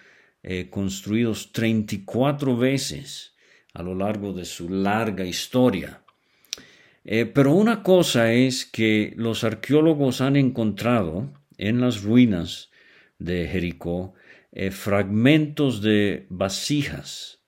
construidos 0.71 1.53
34 1.53 2.57
veces 2.57 3.37
a 3.75 3.85
lo 3.85 3.95
largo 3.95 4.33
de 4.33 4.45
su 4.45 4.69
larga 4.69 5.25
historia. 5.25 6.03
pero 7.05 7.53
una 7.55 7.85
cosa 7.85 8.33
es 8.33 8.67
que 8.67 9.13
los 9.17 9.45
arqueólogos 9.45 10.21
han 10.21 10.35
encontrado 10.35 11.33
en 11.59 11.81
las 11.81 12.03
ruinas 12.03 12.72
de 13.25 13.49
Jericó 13.49 14.15
fragmentos 14.71 15.81
de 15.81 16.27
vasijas 16.29 17.43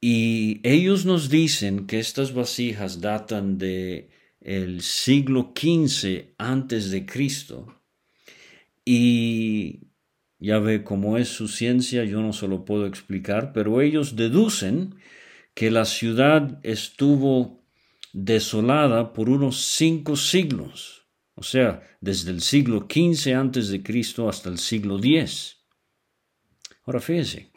y 0.00 0.60
ellos 0.62 1.04
nos 1.04 1.28
dicen 1.28 1.86
que 1.86 1.98
estas 1.98 2.32
vasijas 2.32 3.00
datan 3.00 3.58
de 3.58 4.08
el 4.40 4.80
siglo 4.80 5.52
XV 5.54 6.32
antes 6.38 6.90
de 6.90 7.04
Cristo. 7.04 7.82
Y 8.84 9.80
ya 10.38 10.58
ve 10.58 10.82
cómo 10.82 11.18
es 11.18 11.28
su 11.28 11.48
ciencia, 11.48 12.04
yo 12.04 12.22
no 12.22 12.32
se 12.32 12.48
lo 12.48 12.64
puedo 12.64 12.86
explicar, 12.86 13.52
pero 13.52 13.82
ellos 13.82 14.16
deducen 14.16 14.94
que 15.52 15.70
la 15.70 15.84
ciudad 15.84 16.58
estuvo 16.62 17.62
desolada 18.14 19.12
por 19.12 19.28
unos 19.28 19.60
cinco 19.60 20.16
siglos, 20.16 20.99
o 21.40 21.42
sea, 21.42 21.80
desde 22.02 22.32
el 22.32 22.42
siglo 22.42 22.86
XV 22.86 23.34
antes 23.34 23.70
de 23.70 23.82
Cristo 23.82 24.28
hasta 24.28 24.50
el 24.50 24.58
siglo 24.58 24.98
X. 24.98 25.56
Ahora 26.84 27.00
fíjense, 27.00 27.50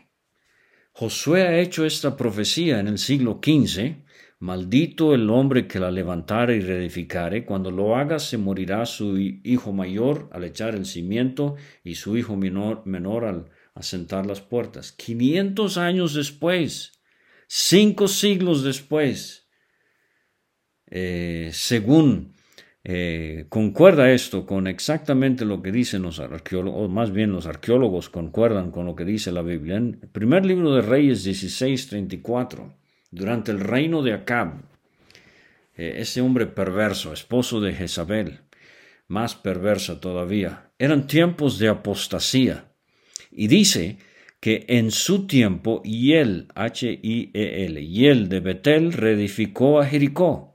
Josué 0.94 1.42
ha 1.42 1.60
hecho 1.60 1.86
esta 1.86 2.16
profecía 2.16 2.80
en 2.80 2.88
el 2.88 2.98
siglo 2.98 3.42
XV. 3.44 4.06
Maldito 4.40 5.14
el 5.14 5.30
hombre 5.30 5.68
que 5.68 5.80
la 5.80 5.92
levantare 5.92 6.56
y 6.56 6.62
reedificare, 6.62 7.44
cuando 7.44 7.72
lo 7.72 7.98
haga 7.98 8.20
se 8.20 8.38
morirá 8.38 8.86
su 8.86 9.18
hijo 9.18 9.74
mayor 9.74 10.30
al 10.32 10.46
echar 10.46 10.76
el 10.76 10.86
cimiento 10.86 11.58
y 11.84 11.96
su 11.96 12.16
hijo 12.16 12.38
menor, 12.38 12.84
menor 12.86 13.26
al 13.26 13.50
asentar 13.76 14.26
las 14.26 14.40
puertas. 14.40 14.94
Quinientos 14.94 15.78
años 15.78 16.14
después, 16.14 17.02
cinco 17.48 18.08
siglos 18.08 18.64
después, 18.64 19.50
eh, 20.88 21.50
según 21.52 22.34
eh, 22.86 23.46
concuerda 23.48 24.12
esto 24.12 24.46
con 24.46 24.68
exactamente 24.68 25.46
lo 25.46 25.62
que 25.62 25.72
dicen 25.72 26.02
los 26.02 26.20
arqueólogos, 26.20 26.90
más 26.90 27.12
bien 27.14 27.32
los 27.32 27.46
arqueólogos 27.46 28.10
concuerdan 28.10 28.72
con 28.72 28.86
lo 28.86 28.96
que 28.96 29.06
dice 29.06 29.32
la 29.32 29.42
Biblia. 29.42 29.78
En 29.78 30.00
el 30.02 30.10
primer 30.10 30.46
libro 30.46 30.76
de 30.76 30.82
Reyes 30.82 31.24
16:34, 31.24 32.74
durante 33.10 33.52
el 33.52 33.62
reino 33.62 34.04
de 34.04 34.14
Acab, 34.14 34.64
eh, 35.78 35.96
ese 36.00 36.20
hombre 36.20 36.46
perverso, 36.46 37.14
esposo 37.14 37.62
de 37.62 37.74
Jezabel, 37.74 38.40
más 39.08 39.36
perversa 39.36 40.02
todavía, 40.02 40.72
eran 40.78 41.08
tiempos 41.08 41.60
de 41.60 41.70
apostasía. 41.70 42.74
Y 43.32 43.48
dice 43.48 43.98
que 44.42 44.66
en 44.68 44.92
su 44.92 45.26
tiempo 45.26 45.82
Hiel, 45.84 46.50
H-I-E-L, 46.54 47.88
Hiel 47.88 48.28
de 48.28 48.40
Betel 48.42 48.92
reedificó 48.92 49.80
a 49.80 49.86
Jericó 49.86 50.53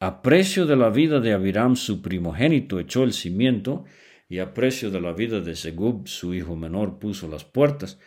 a 0.00 0.22
precio 0.22 0.66
de 0.66 0.76
la 0.76 0.90
vida 0.90 1.20
de 1.20 1.32
Abiram 1.32 1.76
su 1.76 2.02
primogénito 2.02 2.78
echó 2.78 3.04
el 3.04 3.12
cimiento, 3.12 3.84
y 4.28 4.40
a 4.40 4.52
precio 4.52 4.90
de 4.90 5.00
la 5.00 5.12
vida 5.12 5.40
de 5.40 5.56
Segub 5.56 6.06
su 6.06 6.34
hijo 6.34 6.54
menor 6.54 6.98
puso 6.98 7.28
las 7.28 7.44
puertas, 7.44 7.98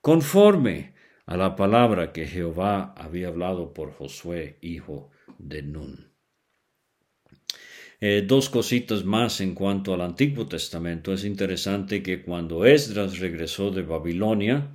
conforme 0.00 0.94
a 1.26 1.36
la 1.36 1.56
palabra 1.56 2.12
que 2.12 2.26
Jehová 2.26 2.94
había 2.96 3.28
hablado 3.28 3.72
por 3.72 3.92
Josué, 3.92 4.58
hijo 4.60 5.10
de 5.38 5.62
Nun. 5.62 6.10
Eh, 8.02 8.24
dos 8.26 8.48
cositas 8.48 9.04
más 9.04 9.40
en 9.40 9.54
cuanto 9.54 9.92
al 9.92 10.00
Antiguo 10.00 10.46
Testamento. 10.46 11.12
Es 11.12 11.24
interesante 11.24 12.02
que 12.02 12.22
cuando 12.22 12.64
Esdras 12.64 13.18
regresó 13.18 13.70
de 13.70 13.82
Babilonia 13.82 14.72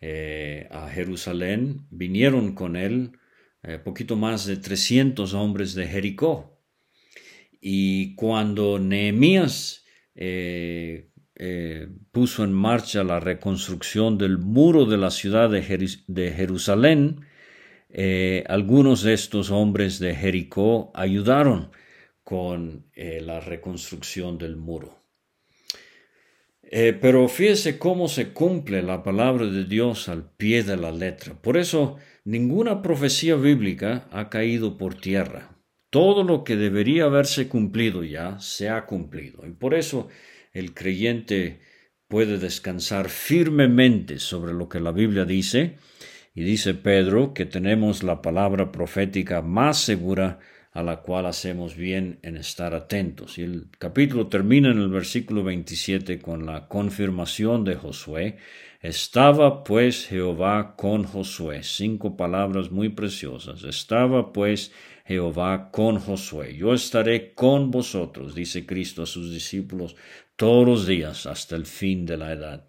eh, 0.00 0.68
a 0.70 0.88
Jerusalén, 0.88 1.86
vinieron 1.90 2.54
con 2.54 2.74
él 2.76 3.12
eh, 3.66 3.78
poquito 3.78 4.14
más 4.14 4.46
de 4.46 4.58
300 4.58 5.34
hombres 5.34 5.74
de 5.74 5.88
Jericó. 5.88 6.56
Y 7.60 8.14
cuando 8.14 8.78
Nehemías 8.78 9.84
eh, 10.14 11.10
eh, 11.34 11.88
puso 12.12 12.44
en 12.44 12.52
marcha 12.52 13.02
la 13.02 13.18
reconstrucción 13.18 14.18
del 14.18 14.38
muro 14.38 14.84
de 14.84 14.98
la 14.98 15.10
ciudad 15.10 15.50
de, 15.50 15.62
Jerusalén, 16.32 17.22
algunos 18.46 19.02
de 19.02 19.14
estos 19.14 19.50
hombres 19.50 19.98
de 19.98 20.14
Jericó 20.14 20.92
ayudaron 20.94 21.70
con 22.22 22.86
la 22.94 23.40
reconstrucción 23.40 24.38
del 24.38 24.56
muro. 24.56 25.02
pero 26.70 27.26
fíjese 27.26 27.78
cómo 27.78 28.06
se 28.08 28.32
cumple 28.32 28.82
la 28.82 29.02
palabra 29.02 29.46
de 29.46 29.64
Dios 29.64 30.08
al 30.08 30.30
pie 30.30 30.62
de 30.62 30.76
la 30.76 30.92
letra. 30.92 31.34
Por 31.34 31.56
eso 31.56 31.96
Ninguna 32.26 32.82
profecía 32.82 33.36
bíblica 33.36 34.08
ha 34.10 34.28
caído 34.30 34.76
por 34.76 34.96
tierra. 34.96 35.56
Todo 35.90 36.24
lo 36.24 36.42
que 36.42 36.56
debería 36.56 37.04
haberse 37.04 37.46
cumplido 37.46 38.02
ya 38.02 38.40
se 38.40 38.68
ha 38.68 38.84
cumplido. 38.84 39.46
Y 39.46 39.52
por 39.52 39.74
eso 39.74 40.08
el 40.52 40.74
creyente 40.74 41.60
puede 42.08 42.38
descansar 42.38 43.10
firmemente 43.10 44.18
sobre 44.18 44.54
lo 44.54 44.68
que 44.68 44.80
la 44.80 44.90
Biblia 44.90 45.24
dice. 45.24 45.76
Y 46.34 46.42
dice 46.42 46.74
Pedro 46.74 47.32
que 47.32 47.46
tenemos 47.46 48.02
la 48.02 48.22
palabra 48.22 48.72
profética 48.72 49.40
más 49.40 49.78
segura 49.78 50.40
a 50.72 50.82
la 50.82 51.02
cual 51.02 51.26
hacemos 51.26 51.76
bien 51.76 52.18
en 52.22 52.36
estar 52.36 52.74
atentos. 52.74 53.38
Y 53.38 53.42
el 53.42 53.70
capítulo 53.78 54.26
termina 54.26 54.72
en 54.72 54.78
el 54.78 54.88
versículo 54.88 55.44
27 55.44 56.18
con 56.18 56.44
la 56.44 56.66
confirmación 56.66 57.64
de 57.64 57.76
Josué 57.76 58.38
estaba 58.88 59.64
pues 59.64 60.06
Jehová 60.06 60.76
con 60.76 61.04
Josué. 61.04 61.62
Cinco 61.64 62.16
palabras 62.16 62.70
muy 62.70 62.88
preciosas. 62.88 63.64
Estaba 63.64 64.32
pues 64.32 64.72
Jehová 65.04 65.70
con 65.72 65.98
Josué. 65.98 66.56
Yo 66.56 66.72
estaré 66.72 67.34
con 67.34 67.72
vosotros, 67.72 68.34
dice 68.34 68.64
Cristo 68.64 69.02
a 69.02 69.06
sus 69.06 69.32
discípulos, 69.32 69.96
todos 70.36 70.66
los 70.66 70.86
días 70.86 71.26
hasta 71.26 71.56
el 71.56 71.66
fin 71.66 72.06
de 72.06 72.16
la 72.16 72.32
edad. 72.32 72.64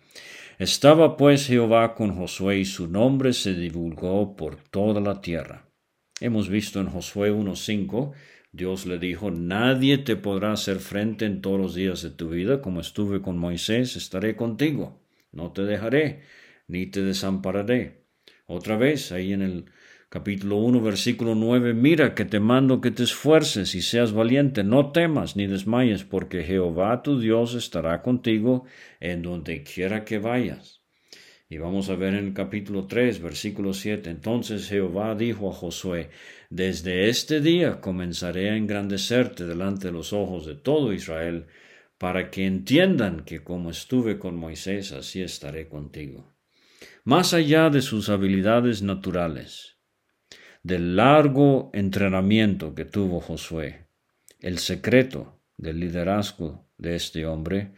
Estaba 0.58 1.18
pues 1.18 1.46
Jehová 1.46 1.94
con 1.94 2.16
Josué 2.16 2.60
y 2.60 2.66
su 2.66 2.88
nombre 2.88 3.32
se 3.34 3.54
divulgó 3.54 4.36
por 4.36 4.56
toda 4.56 5.00
la 5.00 5.22
tierra. 5.22 5.70
Hemos 6.20 6.50
visto 6.50 6.80
en 6.80 6.88
Josué 6.88 7.32
1.5, 7.32 8.14
Dios 8.52 8.88
le 8.88 8.98
dijo, 8.98 9.30
nadie 9.30 10.00
te 10.00 10.16
podrá 10.16 10.54
hacer 10.54 10.80
frente 10.80 11.26
en 11.26 11.42
todos 11.42 11.60
los 11.60 11.76
días 11.76 12.02
de 12.02 12.10
tu 12.10 12.30
vida, 12.30 12.60
como 12.60 12.82
estuve 12.82 13.22
con 13.22 13.38
Moisés, 13.38 13.96
estaré 13.96 14.36
contigo 14.36 15.00
no 15.32 15.52
te 15.52 15.64
dejaré, 15.64 16.24
ni 16.68 16.86
te 16.88 17.02
desampararé. 17.02 18.06
Otra 18.46 18.78
vez, 18.78 19.12
ahí 19.12 19.34
en 19.34 19.42
el 19.42 19.66
capítulo 20.10 20.58
1, 20.58 20.82
versículo 20.82 21.36
9, 21.36 21.74
mira 21.74 22.16
que 22.16 22.26
te 22.26 22.40
mando 22.40 22.80
que 22.80 22.92
te 22.92 23.04
esfuerces 23.04 23.76
y 23.76 23.82
seas 23.82 24.14
valiente, 24.14 24.64
no 24.64 24.92
temas 24.92 25.36
ni 25.36 25.48
desmayes, 25.48 26.04
porque 26.04 26.44
Jehová 26.44 27.04
tu 27.04 27.20
Dios 27.20 27.56
estará 27.56 28.02
contigo 28.02 28.66
en 29.00 29.22
donde 29.22 29.64
quiera 29.64 30.06
que 30.06 30.20
vayas. 30.20 30.82
Y 31.50 31.58
vamos 31.60 31.90
a 31.90 31.96
ver 31.96 32.14
en 32.14 32.26
el 32.26 32.34
capítulo 32.34 32.88
3, 32.88 33.22
versículo 33.22 33.74
7, 33.74 34.10
entonces 34.10 34.68
Jehová 34.68 35.16
dijo 35.16 35.50
a 35.50 35.54
Josué, 35.54 36.10
desde 36.50 37.08
este 37.08 37.40
día 37.40 37.80
comenzaré 37.80 38.50
a 38.50 38.58
engrandecerte 38.58 39.46
delante 39.46 39.88
de 39.88 39.94
los 39.94 40.12
ojos 40.12 40.46
de 40.46 40.56
todo 40.56 40.92
Israel, 40.92 41.48
para 41.98 42.30
que 42.30 42.46
entiendan 42.46 43.24
que 43.26 43.44
como 43.44 43.72
estuve 43.72 44.20
con 44.20 44.36
Moisés, 44.36 44.92
así 44.92 45.22
estaré 45.22 45.68
contigo. 45.68 46.34
Más 47.04 47.34
allá 47.34 47.70
de 47.70 47.82
sus 47.82 48.10
habilidades 48.10 48.82
naturales, 48.82 49.78
del 50.64 50.98
largo 50.98 51.72
entrenamiento 51.74 52.76
que 52.76 52.84
tuvo 52.86 53.22
Josué. 53.22 53.88
El 54.40 54.60
secreto 54.60 55.42
del 55.56 55.80
liderazgo 55.80 56.70
de 56.78 56.96
este 56.96 57.26
hombre 57.26 57.74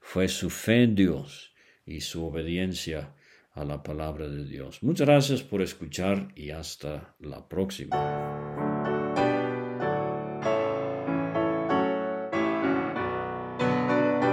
fue 0.00 0.26
su 0.28 0.48
fe 0.48 0.84
en 0.84 0.94
Dios 0.94 1.54
y 1.84 2.00
su 2.00 2.24
obediencia 2.24 3.14
a 3.52 3.64
la 3.64 3.82
palabra 3.82 4.26
de 4.28 4.44
Dios. 4.44 4.82
Muchas 4.82 5.06
gracias 5.06 5.42
por 5.42 5.60
escuchar 5.60 6.28
y 6.34 6.50
hasta 6.50 7.14
la 7.18 7.46
próxima. 7.46 8.29